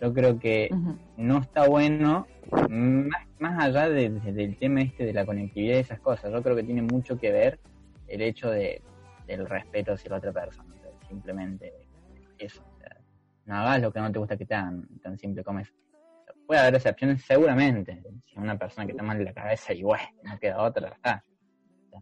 Yo 0.00 0.14
creo 0.14 0.38
que 0.38 0.70
no 1.16 1.38
está 1.38 1.68
bueno, 1.68 2.26
más, 2.68 3.26
más 3.38 3.64
allá 3.64 3.88
del 3.88 4.56
tema 4.58 4.82
este 4.82 5.04
de 5.04 5.12
la 5.12 5.26
conectividad 5.26 5.76
y 5.76 5.80
esas 5.80 6.00
cosas, 6.00 6.32
yo 6.32 6.42
creo 6.42 6.56
que 6.56 6.62
tiene 6.62 6.82
mucho 6.82 7.18
que 7.18 7.30
ver 7.30 7.60
el 8.08 8.22
hecho 8.22 8.50
de, 8.50 8.82
del 9.26 9.46
respeto 9.46 9.92
hacia 9.92 10.10
la 10.10 10.16
otra 10.16 10.32
persona. 10.32 10.74
simplemente 11.08 11.72
eso. 12.38 12.64
no 13.44 13.56
hagas 13.56 13.80
lo 13.80 13.92
que 13.92 14.00
no 14.00 14.10
te 14.10 14.18
gusta 14.18 14.36
que 14.36 14.46
te 14.46 14.54
hagan, 14.54 14.88
tan 15.02 15.18
simple 15.18 15.44
como 15.44 15.60
eso. 15.60 15.72
puede 16.46 16.60
haber 16.60 16.74
excepciones, 16.74 17.22
seguramente. 17.22 18.02
Si 18.26 18.38
una 18.38 18.58
persona 18.58 18.86
que 18.86 18.92
está 18.92 19.02
mal 19.02 19.18
de 19.18 19.24
la 19.24 19.32
cabeza 19.32 19.72
y 19.72 19.82
bueno, 19.82 20.04
no 20.24 20.38
queda 20.38 20.62
otra, 20.62 20.88
está. 20.88 21.22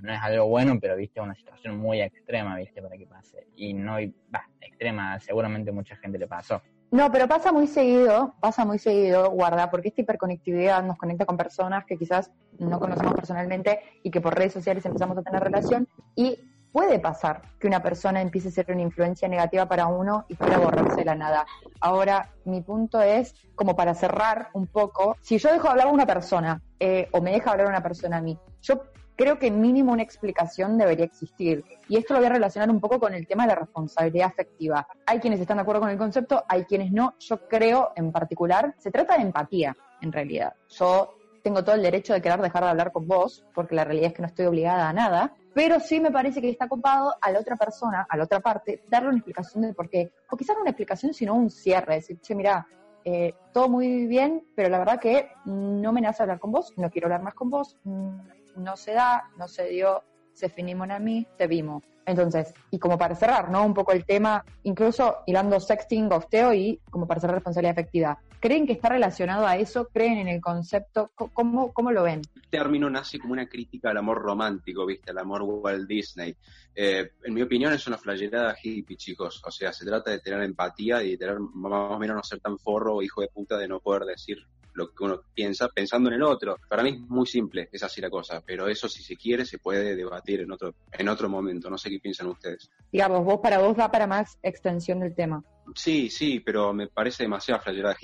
no 0.00 0.12
es 0.12 0.20
algo 0.20 0.46
bueno, 0.46 0.78
pero 0.80 0.96
viste 0.96 1.20
una 1.20 1.34
situación 1.34 1.76
muy 1.78 2.00
extrema, 2.00 2.56
viste, 2.56 2.80
para 2.80 2.96
que 2.96 3.06
pase. 3.06 3.46
Y 3.56 3.74
no, 3.74 3.94
va, 4.34 4.48
extrema, 4.60 5.18
seguramente 5.20 5.72
mucha 5.72 5.96
gente 5.96 6.18
le 6.18 6.26
pasó. 6.26 6.62
No, 6.90 7.12
pero 7.12 7.28
pasa 7.28 7.52
muy 7.52 7.66
seguido, 7.66 8.34
pasa 8.40 8.64
muy 8.64 8.78
seguido, 8.78 9.30
guarda, 9.30 9.70
porque 9.70 9.88
esta 9.88 10.00
hiperconectividad 10.00 10.82
nos 10.82 10.96
conecta 10.96 11.26
con 11.26 11.36
personas 11.36 11.84
que 11.84 11.98
quizás 11.98 12.30
no 12.58 12.80
conocemos 12.80 13.14
personalmente 13.14 13.80
y 14.02 14.10
que 14.10 14.22
por 14.22 14.34
redes 14.34 14.54
sociales 14.54 14.86
empezamos 14.86 15.18
a 15.18 15.22
tener 15.22 15.42
relación 15.42 15.86
y 16.14 16.38
puede 16.72 16.98
pasar 16.98 17.42
que 17.58 17.66
una 17.66 17.82
persona 17.82 18.22
empiece 18.22 18.48
a 18.48 18.52
ser 18.52 18.70
una 18.70 18.82
influencia 18.82 19.28
negativa 19.28 19.66
para 19.66 19.86
uno 19.86 20.24
y 20.28 20.36
quiera 20.36 20.58
borrarse 20.58 20.96
de 20.96 21.04
la 21.04 21.14
nada. 21.14 21.46
Ahora, 21.80 22.30
mi 22.44 22.62
punto 22.62 23.00
es, 23.00 23.34
como 23.54 23.76
para 23.76 23.94
cerrar 23.94 24.48
un 24.54 24.66
poco, 24.66 25.16
si 25.20 25.38
yo 25.38 25.52
dejo 25.52 25.68
hablar 25.68 25.88
a 25.88 25.90
una 25.90 26.06
persona 26.06 26.62
eh, 26.80 27.08
o 27.12 27.20
me 27.20 27.32
deja 27.32 27.50
hablar 27.50 27.66
una 27.66 27.82
persona 27.82 28.18
a 28.18 28.20
mí, 28.22 28.38
yo 28.62 28.82
creo 29.18 29.36
que 29.38 29.50
mínimo 29.50 29.92
una 29.92 30.02
explicación 30.02 30.78
debería 30.78 31.04
existir. 31.04 31.64
Y 31.88 31.96
esto 31.96 32.14
lo 32.14 32.20
voy 32.20 32.28
a 32.28 32.32
relacionar 32.32 32.70
un 32.70 32.80
poco 32.80 33.00
con 33.00 33.14
el 33.14 33.26
tema 33.26 33.42
de 33.42 33.48
la 33.48 33.56
responsabilidad 33.56 34.28
afectiva. 34.28 34.86
Hay 35.04 35.18
quienes 35.18 35.40
están 35.40 35.56
de 35.56 35.62
acuerdo 35.62 35.80
con 35.80 35.90
el 35.90 35.98
concepto, 35.98 36.44
hay 36.48 36.64
quienes 36.64 36.92
no. 36.92 37.14
Yo 37.18 37.48
creo 37.48 37.90
en 37.96 38.12
particular, 38.12 38.76
se 38.78 38.92
trata 38.92 39.16
de 39.16 39.22
empatía, 39.22 39.76
en 40.00 40.12
realidad. 40.12 40.54
Yo 40.68 41.16
tengo 41.42 41.64
todo 41.64 41.74
el 41.74 41.82
derecho 41.82 42.12
de 42.14 42.22
querer 42.22 42.40
dejar 42.40 42.62
de 42.62 42.70
hablar 42.70 42.92
con 42.92 43.08
vos, 43.08 43.44
porque 43.54 43.74
la 43.74 43.84
realidad 43.84 44.08
es 44.08 44.14
que 44.14 44.22
no 44.22 44.28
estoy 44.28 44.46
obligada 44.46 44.88
a 44.88 44.92
nada, 44.92 45.34
pero 45.52 45.80
sí 45.80 45.98
me 45.98 46.12
parece 46.12 46.40
que 46.40 46.50
está 46.50 46.68
copado 46.68 47.12
a 47.20 47.32
la 47.32 47.40
otra 47.40 47.56
persona, 47.56 48.06
a 48.08 48.16
la 48.16 48.22
otra 48.22 48.38
parte, 48.38 48.84
darle 48.88 49.08
una 49.08 49.18
explicación 49.18 49.64
de 49.64 49.74
por 49.74 49.90
qué. 49.90 50.12
O 50.30 50.36
quizás 50.36 50.54
no 50.54 50.62
una 50.62 50.70
explicación, 50.70 51.12
sino 51.12 51.34
un 51.34 51.50
cierre, 51.50 51.96
decir, 51.96 52.20
che, 52.20 52.36
mira, 52.36 52.64
eh, 53.04 53.34
todo 53.52 53.68
muy 53.68 54.06
bien, 54.06 54.44
pero 54.54 54.68
la 54.68 54.78
verdad 54.78 55.00
que 55.00 55.30
no 55.46 55.92
me 55.92 56.00
nace 56.00 56.22
hablar 56.22 56.38
con 56.38 56.52
vos, 56.52 56.72
no 56.76 56.88
quiero 56.88 57.06
hablar 57.06 57.22
más 57.22 57.34
con 57.34 57.50
vos, 57.50 57.76
mm, 57.82 58.18
no 58.58 58.76
se 58.76 58.92
da, 58.92 59.30
no 59.36 59.48
se 59.48 59.68
dio, 59.68 60.02
se 60.32 60.48
finimos 60.48 60.88
a 60.90 60.98
mí, 60.98 61.26
te 61.36 61.46
vimos. 61.46 61.82
Entonces, 62.08 62.54
y 62.70 62.78
como 62.78 62.96
para 62.96 63.14
cerrar, 63.14 63.50
¿no? 63.50 63.66
Un 63.66 63.74
poco 63.74 63.92
el 63.92 64.06
tema, 64.06 64.42
incluso 64.62 65.18
hilando 65.26 65.60
sexting, 65.60 66.08
gosteo 66.08 66.54
y 66.54 66.80
como 66.90 67.06
para 67.06 67.20
cerrar 67.20 67.34
responsabilidad 67.36 67.72
afectiva. 67.72 68.18
¿Creen 68.40 68.66
que 68.66 68.72
está 68.72 68.88
relacionado 68.88 69.46
a 69.46 69.56
eso? 69.56 69.88
¿Creen 69.92 70.18
en 70.18 70.28
el 70.28 70.40
concepto? 70.40 71.10
¿Cómo, 71.14 71.72
cómo 71.72 71.90
lo 71.90 72.04
ven? 72.04 72.22
El 72.34 72.48
término 72.48 72.88
nace 72.88 73.18
como 73.18 73.34
una 73.34 73.46
crítica 73.46 73.90
al 73.90 73.98
amor 73.98 74.22
romántico, 74.22 74.86
¿viste? 74.86 75.10
Al 75.10 75.18
amor 75.18 75.42
Walt 75.42 75.86
Disney. 75.86 76.34
Eh, 76.74 77.10
en 77.24 77.34
mi 77.34 77.42
opinión 77.42 77.74
es 77.74 77.86
una 77.86 77.98
flayerada 77.98 78.56
hippie, 78.62 78.96
chicos. 78.96 79.42
O 79.44 79.50
sea, 79.50 79.72
se 79.72 79.84
trata 79.84 80.12
de 80.12 80.20
tener 80.20 80.40
empatía 80.42 81.02
y 81.02 81.10
de 81.10 81.18
tener 81.18 81.40
más 81.40 81.92
o 81.92 81.98
menos 81.98 82.16
no 82.16 82.22
ser 82.22 82.40
tan 82.40 82.58
forro 82.58 82.94
o 82.94 83.02
hijo 83.02 83.20
de 83.20 83.28
puta 83.28 83.58
de 83.58 83.68
no 83.68 83.80
poder 83.80 84.04
decir 84.04 84.38
lo 84.78 84.94
que 84.94 85.04
uno 85.04 85.22
piensa 85.34 85.68
pensando 85.68 86.08
en 86.08 86.14
el 86.14 86.22
otro. 86.22 86.56
Para 86.68 86.82
mí 86.82 86.90
es 86.90 87.00
muy 87.00 87.26
simple, 87.26 87.68
es 87.72 87.82
así 87.82 88.00
la 88.00 88.08
cosa, 88.08 88.40
pero 88.46 88.68
eso 88.68 88.88
si 88.88 89.02
se 89.02 89.16
quiere 89.16 89.44
se 89.44 89.58
puede 89.58 89.96
debatir 89.96 90.40
en 90.40 90.52
otro, 90.52 90.74
en 90.92 91.08
otro 91.08 91.28
momento, 91.28 91.68
no 91.68 91.76
sé 91.76 91.90
qué 91.90 91.98
piensan 91.98 92.28
ustedes. 92.28 92.70
Digamos, 92.92 93.24
vos 93.24 93.40
para 93.42 93.58
vos 93.58 93.76
va 93.78 93.90
para 93.90 94.06
más 94.06 94.38
extensión 94.42 95.00
del 95.00 95.14
tema. 95.14 95.42
Sí, 95.74 96.08
sí, 96.08 96.40
pero 96.40 96.72
me 96.72 96.86
parece 96.86 97.24
demasiado 97.24 97.60
flayerada 97.60 97.96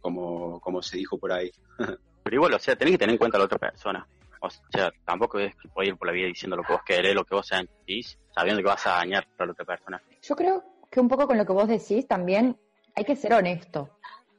como, 0.00 0.60
como 0.60 0.82
se 0.82 0.98
dijo 0.98 1.18
por 1.18 1.32
ahí. 1.32 1.50
pero 2.22 2.36
igual, 2.36 2.52
o 2.52 2.58
sea, 2.58 2.76
tenés 2.76 2.92
que 2.92 2.98
tener 2.98 3.14
en 3.14 3.18
cuenta 3.18 3.38
a 3.38 3.40
la 3.40 3.46
otra 3.46 3.58
persona. 3.58 4.06
O 4.42 4.50
sea, 4.50 4.92
tampoco 5.06 5.38
es 5.38 5.54
que 5.56 5.68
puedes 5.68 5.90
ir 5.90 5.96
por 5.96 6.08
la 6.08 6.12
vida 6.12 6.26
diciendo 6.26 6.56
lo 6.56 6.64
que 6.64 6.72
vos 6.72 6.82
querés, 6.84 7.14
lo 7.14 7.24
que 7.24 7.34
vos 7.34 7.46
sentís, 7.46 8.18
sabiendo 8.34 8.60
que 8.60 8.68
vas 8.68 8.86
a 8.86 8.96
dañar 8.96 9.26
a 9.38 9.46
la 9.46 9.52
otra 9.52 9.64
persona. 9.64 10.02
Yo 10.20 10.36
creo 10.36 10.62
que 10.90 11.00
un 11.00 11.08
poco 11.08 11.26
con 11.26 11.38
lo 11.38 11.46
que 11.46 11.52
vos 11.52 11.68
decís 11.68 12.06
también 12.06 12.58
hay 12.94 13.04
que 13.04 13.16
ser 13.16 13.32
honesto. 13.32 13.88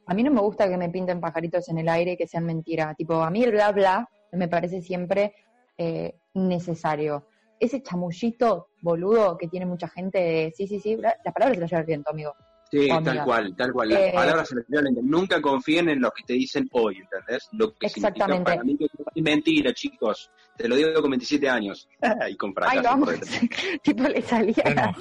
A 0.06 0.14
mí 0.14 0.22
no 0.22 0.30
me 0.30 0.40
gusta 0.40 0.68
que 0.68 0.76
me 0.76 0.90
pinten 0.90 1.20
pajaritos 1.20 1.68
en 1.68 1.78
el 1.78 1.88
aire 1.88 2.12
y 2.12 2.16
que 2.16 2.26
sean 2.26 2.44
mentira. 2.44 2.94
Tipo, 2.94 3.22
a 3.22 3.30
mí 3.30 3.42
el 3.42 3.52
bla 3.52 3.72
bla 3.72 4.08
me 4.32 4.48
parece 4.48 4.82
siempre 4.82 5.34
eh, 5.78 6.16
necesario. 6.34 7.26
Ese 7.58 7.82
chamullito 7.82 8.68
boludo 8.82 9.38
que 9.38 9.48
tiene 9.48 9.66
mucha 9.66 9.88
gente 9.88 10.18
de 10.18 10.52
sí, 10.54 10.66
sí, 10.66 10.80
sí, 10.80 10.96
las 10.96 11.14
palabras 11.32 11.56
se 11.56 11.60
las 11.60 11.70
lleva 11.70 11.80
el 11.80 11.86
viento, 11.86 12.10
amigo. 12.10 12.34
Sí, 12.70 12.88
tal 13.04 13.24
cual, 13.24 13.54
tal 13.56 13.72
cual. 13.72 13.88
Las 13.88 14.00
eh, 14.00 14.12
palabras 14.12 14.48
se 14.48 14.56
las 14.56 14.64
Nunca 15.02 15.40
confíen 15.40 15.88
en 15.90 16.00
lo 16.00 16.10
que 16.10 16.24
te 16.24 16.32
dicen 16.32 16.68
hoy, 16.72 16.96
¿entendés? 16.96 17.48
Lo 17.52 17.72
que 17.72 17.86
exactamente. 17.86 18.44
Para 18.44 18.64
mí 18.64 18.76
es 18.80 19.22
mentira, 19.22 19.72
chicos. 19.72 20.30
Te 20.56 20.68
lo 20.68 20.74
digo 20.74 21.00
con 21.00 21.10
27 21.10 21.48
años. 21.48 21.88
y 22.28 22.36
con 22.36 22.52
Ay, 22.62 22.80
vamos. 22.82 23.10
tipo, 23.82 24.02
le 24.02 24.20
salía. 24.22 24.54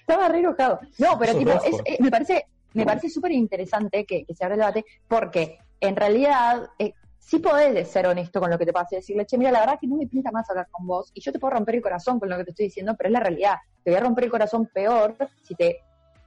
Estaba 0.00 0.28
re 0.28 0.38
enojado. 0.40 0.80
No, 0.98 1.16
pero 1.18 1.38
tipo, 1.38 1.52
es, 1.52 1.80
eh, 1.84 1.96
me 2.00 2.10
parece 2.10 2.46
me 2.76 2.84
parece 2.84 3.08
súper 3.08 3.32
interesante 3.32 4.04
que, 4.04 4.24
se 4.34 4.44
abra 4.44 4.54
el 4.54 4.60
debate 4.60 4.84
porque 5.08 5.58
en 5.80 5.96
realidad 5.96 6.68
eh, 6.78 6.92
sí 7.18 7.38
podés 7.38 7.88
ser 7.88 8.06
honesto 8.06 8.40
con 8.40 8.50
lo 8.50 8.58
que 8.58 8.66
te 8.66 8.72
pasa 8.72 8.88
y 8.92 8.96
decirle, 8.96 9.26
che, 9.26 9.38
mira, 9.38 9.50
la 9.50 9.60
verdad 9.60 9.78
que 9.80 9.86
no 9.86 9.96
me 9.96 10.06
pinta 10.06 10.30
más 10.30 10.48
hablar 10.50 10.68
con 10.70 10.86
vos 10.86 11.10
y 11.14 11.20
yo 11.20 11.32
te 11.32 11.38
puedo 11.38 11.54
romper 11.54 11.76
el 11.76 11.82
corazón 11.82 12.20
con 12.20 12.28
lo 12.28 12.36
que 12.36 12.44
te 12.44 12.50
estoy 12.50 12.66
diciendo, 12.66 12.94
pero 12.96 13.08
es 13.08 13.12
la 13.12 13.20
realidad. 13.20 13.56
Te 13.82 13.90
voy 13.90 13.98
a 13.98 14.02
romper 14.02 14.24
el 14.24 14.30
corazón 14.30 14.66
peor 14.66 15.16
si 15.42 15.54
te 15.54 15.80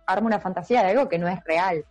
armo 0.08 0.28
una 0.28 0.40
fantasía 0.40 0.84
de 0.84 0.90
algo 0.92 1.08
que 1.08 1.20
no 1.20 1.28
es 1.28 1.44
real. 1.44 1.86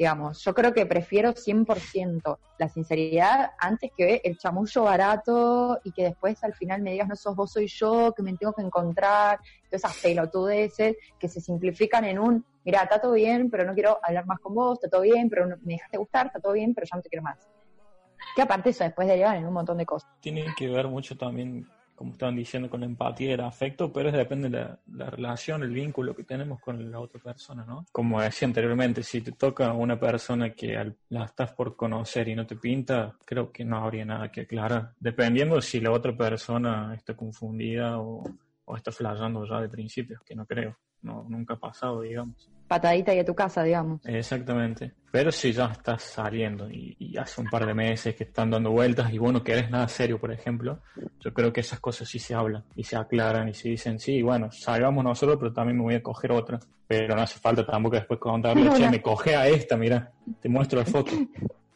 Digamos, 0.00 0.42
yo 0.42 0.54
creo 0.54 0.72
que 0.72 0.86
prefiero 0.86 1.34
100% 1.34 2.38
la 2.58 2.68
sinceridad 2.70 3.50
antes 3.58 3.90
que 3.94 4.22
el 4.24 4.38
chamullo 4.38 4.84
barato 4.84 5.78
y 5.84 5.92
que 5.92 6.04
después 6.04 6.42
al 6.42 6.54
final 6.54 6.80
me 6.80 6.92
digas, 6.92 7.06
no 7.06 7.14
sos 7.16 7.36
vos, 7.36 7.52
soy 7.52 7.66
yo, 7.66 8.14
que 8.16 8.22
me 8.22 8.34
tengo 8.34 8.54
que 8.54 8.62
encontrar, 8.62 9.38
todas 9.68 9.84
esas 9.84 9.98
pelotudeces 9.98 10.96
que 11.18 11.28
se 11.28 11.42
simplifican 11.42 12.06
en 12.06 12.18
un, 12.18 12.46
mira, 12.64 12.82
está 12.82 12.98
todo 12.98 13.12
bien, 13.12 13.50
pero 13.50 13.66
no 13.66 13.74
quiero 13.74 13.98
hablar 14.02 14.24
más 14.24 14.40
con 14.40 14.54
vos, 14.54 14.78
está 14.78 14.88
todo 14.88 15.02
bien, 15.02 15.28
pero 15.28 15.46
me 15.46 15.74
dejaste 15.74 15.98
gustar, 15.98 16.28
está 16.28 16.40
todo 16.40 16.54
bien, 16.54 16.72
pero 16.72 16.86
ya 16.90 16.96
no 16.96 17.02
te 17.02 17.10
quiero 17.10 17.22
más. 17.22 17.46
Que 18.34 18.40
aparte 18.40 18.70
eso 18.70 18.84
después 18.84 19.06
derivan 19.06 19.36
en 19.36 19.46
un 19.46 19.52
montón 19.52 19.76
de 19.76 19.84
cosas. 19.84 20.10
Tiene 20.20 20.46
que 20.56 20.66
ver 20.68 20.88
mucho 20.88 21.14
también, 21.14 21.68
como 22.00 22.12
estaban 22.12 22.34
diciendo, 22.34 22.70
con 22.70 22.80
la 22.80 22.86
empatía 22.86 23.28
y 23.28 23.32
el 23.32 23.42
afecto, 23.42 23.92
pero 23.92 24.10
depende 24.10 24.48
de 24.48 24.66
la, 24.94 25.10
relación, 25.10 25.62
el 25.62 25.68
vínculo 25.68 26.16
que 26.16 26.24
tenemos 26.24 26.58
con 26.58 26.90
la 26.90 26.98
otra 26.98 27.20
persona, 27.20 27.62
¿no? 27.66 27.84
Como 27.92 28.22
decía 28.22 28.48
anteriormente, 28.48 29.02
si 29.02 29.20
te 29.20 29.32
toca 29.32 29.74
una 29.74 30.00
persona 30.00 30.54
que 30.54 30.94
la 31.10 31.24
estás 31.26 31.52
por 31.52 31.76
conocer 31.76 32.26
y 32.28 32.34
no 32.34 32.46
te 32.46 32.56
pinta, 32.56 33.18
creo 33.22 33.52
que 33.52 33.66
no 33.66 33.84
habría 33.84 34.06
nada 34.06 34.32
que 34.32 34.40
aclarar. 34.40 34.94
Dependiendo 34.98 35.60
si 35.60 35.78
la 35.78 35.90
otra 35.90 36.16
persona 36.16 36.94
está 36.94 37.14
confundida 37.14 37.98
o, 37.98 38.24
o 38.64 38.76
está 38.78 38.90
flayando 38.92 39.44
ya 39.44 39.60
de 39.60 39.68
principio, 39.68 40.22
que 40.24 40.34
no 40.34 40.46
creo, 40.46 40.78
no, 41.02 41.24
nunca 41.28 41.54
ha 41.54 41.58
pasado, 41.58 42.02
digamos 42.02 42.50
patadita 42.70 43.12
y 43.12 43.18
a 43.18 43.24
tu 43.24 43.34
casa, 43.34 43.64
digamos. 43.64 44.00
Exactamente. 44.04 44.94
Pero 45.10 45.32
si 45.32 45.52
ya 45.52 45.64
estás 45.72 46.04
saliendo 46.04 46.70
y, 46.70 47.16
hace 47.18 47.40
un 47.40 47.48
par 47.48 47.66
de 47.66 47.74
meses 47.74 48.14
que 48.14 48.22
están 48.22 48.48
dando 48.48 48.70
vueltas 48.70 49.12
y 49.12 49.18
bueno, 49.18 49.42
que 49.42 49.50
eres 49.50 49.68
nada 49.70 49.88
serio, 49.88 50.20
por 50.20 50.30
ejemplo, 50.30 50.78
yo 51.18 51.34
creo 51.34 51.52
que 51.52 51.62
esas 51.62 51.80
cosas 51.80 52.08
sí 52.08 52.20
se 52.20 52.32
hablan 52.32 52.64
y 52.76 52.84
se 52.84 52.96
aclaran 52.96 53.48
y 53.48 53.54
se 53.54 53.70
dicen, 53.70 53.98
sí, 53.98 54.22
bueno, 54.22 54.52
salgamos 54.52 55.02
nosotros, 55.02 55.36
pero 55.40 55.52
también 55.52 55.78
me 55.78 55.82
voy 55.82 55.94
a 55.96 56.02
coger 56.02 56.30
otra. 56.30 56.60
Pero 56.86 57.16
no 57.16 57.22
hace 57.22 57.40
falta 57.40 57.66
tampoco 57.66 57.96
después 57.96 58.20
contarle, 58.20 58.70
che, 58.76 58.88
me 58.88 59.02
coge 59.02 59.34
a 59.34 59.48
esta, 59.48 59.76
mira, 59.76 60.12
te 60.40 60.48
muestro 60.48 60.78
la 60.78 60.86
foto. 60.86 61.10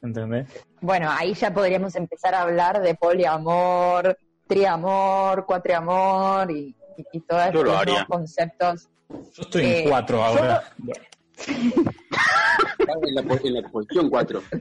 ¿Entendés? 0.01 0.49
Bueno, 0.81 1.11
ahí 1.11 1.35
ya 1.35 1.53
podríamos 1.53 1.97
empezar 1.97 2.37
a 2.37 2.43
hablar 2.43 2.81
de 2.81 2.95
poliamor, 2.95 4.17
triamor, 4.47 5.45
cuatreamor 5.45 6.53
y, 6.53 6.77
y, 6.97 7.05
y 7.15 7.21
todos 7.23 7.43
esos 7.49 8.05
conceptos 8.05 8.91
yo 9.09 9.43
estoy 9.43 9.65
en 9.65 9.89
4 9.89 10.17
eh, 10.17 10.23
ahora. 10.23 10.65
en, 13.03 13.55
la, 13.55 13.63
cuestión 13.71 14.11
4. 14.11 14.43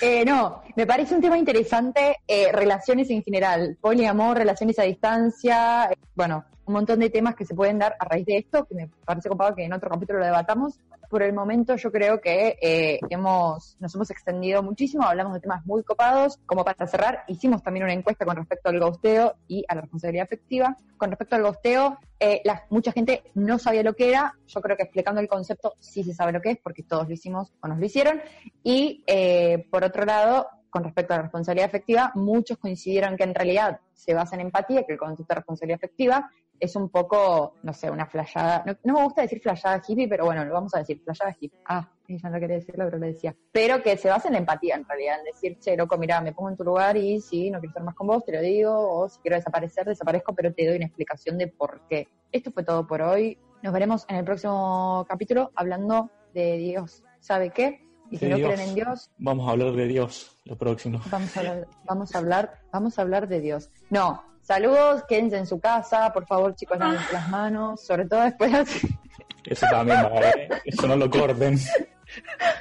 Eh, 0.00 0.24
no, 0.24 0.62
me 0.74 0.86
parece 0.86 1.14
un 1.14 1.20
tema 1.20 1.38
interesante, 1.38 2.16
eh, 2.26 2.50
relaciones 2.50 3.08
en 3.10 3.22
general, 3.22 3.76
poliamor, 3.80 4.36
relaciones 4.36 4.78
a 4.80 4.82
distancia, 4.82 5.90
bueno, 6.14 6.44
un 6.64 6.74
montón 6.74 7.00
de 7.00 7.10
temas 7.10 7.34
que 7.34 7.44
se 7.44 7.54
pueden 7.54 7.78
dar 7.78 7.96
a 7.98 8.04
raíz 8.04 8.26
de 8.26 8.38
esto, 8.38 8.64
que 8.64 8.74
me 8.74 8.88
parece 9.04 9.28
copado 9.28 9.54
que 9.54 9.64
en 9.64 9.72
otro 9.72 9.90
capítulo 9.90 10.18
lo 10.18 10.24
debatamos, 10.24 10.78
por 11.12 11.22
el 11.22 11.34
momento 11.34 11.76
yo 11.76 11.92
creo 11.92 12.22
que 12.22 12.56
eh, 12.62 12.98
hemos, 13.10 13.76
nos 13.78 13.94
hemos 13.94 14.10
extendido 14.10 14.62
muchísimo, 14.62 15.04
hablamos 15.04 15.34
de 15.34 15.40
temas 15.40 15.66
muy 15.66 15.82
copados. 15.82 16.38
Como 16.46 16.64
para 16.64 16.86
cerrar, 16.86 17.24
hicimos 17.28 17.62
también 17.62 17.84
una 17.84 17.92
encuesta 17.92 18.24
con 18.24 18.34
respecto 18.34 18.70
al 18.70 18.80
gosteo 18.80 19.34
y 19.46 19.62
a 19.68 19.74
la 19.74 19.82
responsabilidad 19.82 20.24
afectiva. 20.24 20.74
Con 20.96 21.10
respecto 21.10 21.36
al 21.36 21.42
gosteo, 21.42 21.98
eh, 22.18 22.40
la, 22.44 22.64
mucha 22.70 22.92
gente 22.92 23.24
no 23.34 23.58
sabía 23.58 23.82
lo 23.82 23.92
que 23.92 24.08
era. 24.08 24.34
Yo 24.46 24.62
creo 24.62 24.74
que 24.74 24.84
explicando 24.84 25.20
el 25.20 25.28
concepto 25.28 25.74
sí 25.80 26.02
se 26.02 26.14
sabe 26.14 26.32
lo 26.32 26.40
que 26.40 26.52
es 26.52 26.58
porque 26.62 26.82
todos 26.82 27.06
lo 27.06 27.12
hicimos 27.12 27.52
o 27.60 27.68
nos 27.68 27.78
lo 27.78 27.84
hicieron. 27.84 28.22
Y 28.64 29.04
eh, 29.06 29.66
por 29.70 29.84
otro 29.84 30.06
lado, 30.06 30.46
con 30.70 30.82
respecto 30.82 31.12
a 31.12 31.18
la 31.18 31.24
responsabilidad 31.24 31.68
afectiva, 31.68 32.12
muchos 32.14 32.56
coincidieron 32.56 33.18
que 33.18 33.24
en 33.24 33.34
realidad 33.34 33.80
se 33.92 34.14
basa 34.14 34.36
en 34.36 34.40
empatía, 34.40 34.84
que 34.84 34.94
el 34.94 34.98
concepto 34.98 35.34
de 35.34 35.40
responsabilidad 35.40 35.76
afectiva 35.76 36.30
es 36.62 36.76
un 36.76 36.90
poco, 36.90 37.56
no 37.64 37.72
sé, 37.72 37.90
una 37.90 38.06
flayada, 38.06 38.62
no, 38.84 38.94
me 38.94 39.02
gusta 39.02 39.22
decir 39.22 39.40
flayada 39.40 39.82
hippie, 39.84 40.06
pero 40.06 40.26
bueno, 40.26 40.44
lo 40.44 40.54
vamos 40.54 40.72
a 40.76 40.78
decir, 40.78 41.02
flayada 41.02 41.36
hippie. 41.40 41.58
Ah, 41.66 41.90
ya 42.06 42.30
no 42.30 42.38
quería 42.38 42.56
decirlo, 42.56 42.84
pero 42.84 42.98
lo 42.98 43.06
decía. 43.06 43.34
Pero 43.50 43.82
que 43.82 43.96
se 43.96 44.08
basa 44.08 44.28
en 44.28 44.34
la 44.34 44.38
empatía, 44.38 44.76
en 44.76 44.84
realidad, 44.84 45.18
en 45.18 45.24
decir, 45.24 45.58
che, 45.58 45.76
loco, 45.76 45.98
mira, 45.98 46.20
me 46.20 46.32
pongo 46.32 46.50
en 46.50 46.56
tu 46.56 46.62
lugar 46.62 46.96
y 46.96 47.20
si 47.20 47.50
no 47.50 47.58
quiero 47.58 47.70
estar 47.70 47.82
más 47.82 47.96
con 47.96 48.06
vos, 48.06 48.24
te 48.24 48.32
lo 48.32 48.40
digo, 48.40 48.72
o 48.72 49.08
si 49.08 49.18
quiero 49.18 49.36
desaparecer, 49.38 49.86
desaparezco, 49.86 50.36
pero 50.36 50.54
te 50.54 50.64
doy 50.64 50.76
una 50.76 50.86
explicación 50.86 51.36
de 51.36 51.48
por 51.48 51.80
qué. 51.88 52.06
Esto 52.30 52.52
fue 52.52 52.62
todo 52.62 52.86
por 52.86 53.02
hoy. 53.02 53.38
Nos 53.60 53.72
veremos 53.72 54.04
en 54.08 54.16
el 54.16 54.24
próximo 54.24 55.04
capítulo 55.08 55.50
hablando 55.56 56.12
de 56.32 56.58
Dios. 56.58 57.02
¿Sabe 57.18 57.50
qué? 57.50 57.88
Y 58.08 58.18
si 58.18 58.26
no 58.26 58.36
creen 58.36 58.60
en 58.60 58.74
Dios. 58.76 59.10
Vamos 59.18 59.48
a 59.48 59.50
hablar 59.50 59.72
de 59.72 59.86
Dios, 59.88 60.38
lo 60.44 60.56
próximo. 60.56 61.00
Vamos 61.10 61.36
a 61.36 61.40
hablar, 61.40 61.68
vamos 61.86 62.14
a 62.14 62.18
hablar, 62.18 62.60
vamos 62.72 62.98
a 62.98 63.02
hablar 63.02 63.26
de 63.26 63.40
Dios. 63.40 63.70
No, 63.90 64.22
Saludos, 64.42 65.04
quédense 65.08 65.38
en 65.38 65.46
su 65.46 65.60
casa, 65.60 66.12
por 66.12 66.26
favor, 66.26 66.54
chicos, 66.56 66.78
lávense 66.78 67.12
las 67.12 67.28
manos, 67.28 67.80
sobre 67.80 68.06
todo 68.06 68.22
después 68.22 68.52
de... 68.52 68.96
Eso 69.44 69.66
también 69.70 69.98
¿eh? 69.98 70.48
eso 70.64 70.86
no 70.86 70.96
lo 70.96 71.10
corten. 71.10 71.58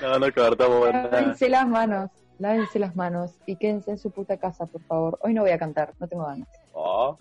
No, 0.01 0.17
no 0.17 0.33
cortamos 0.33 0.89
Lávense 0.89 1.49
las 1.49 1.67
manos, 1.67 2.09
lávense 2.39 2.79
las 2.79 2.95
manos 2.95 3.31
y 3.45 3.55
quédense 3.55 3.91
en 3.91 3.97
su 3.97 4.11
puta 4.11 4.37
casa, 4.37 4.65
por 4.65 4.81
favor. 4.83 5.19
Hoy 5.21 5.33
no 5.33 5.41
voy 5.41 5.51
a 5.51 5.59
cantar, 5.59 5.93
no 5.99 6.07
tengo 6.07 6.25
ganas. 6.25 6.47
Oh. 6.73 7.17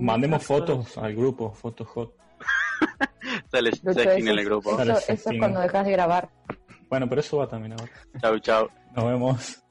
mandemos 0.00 0.42
fotos 0.42 0.96
al 0.98 1.14
grupo, 1.14 1.52
fotos 1.52 1.88
hot. 1.88 2.14
Sale 3.50 3.70
en 4.16 4.28
el 4.28 4.44
grupo. 4.44 4.78
Eso, 4.80 4.98
eso 5.08 5.30
es 5.30 5.38
cuando 5.38 5.60
dejas 5.60 5.84
de 5.86 5.92
grabar. 5.92 6.28
Bueno, 6.88 7.08
pero 7.08 7.20
eso 7.20 7.38
va 7.38 7.48
también 7.48 7.72
ahora. 7.72 7.92
Chau, 8.20 8.38
chau. 8.38 8.68
Nos 8.94 9.04
vemos. 9.04 9.63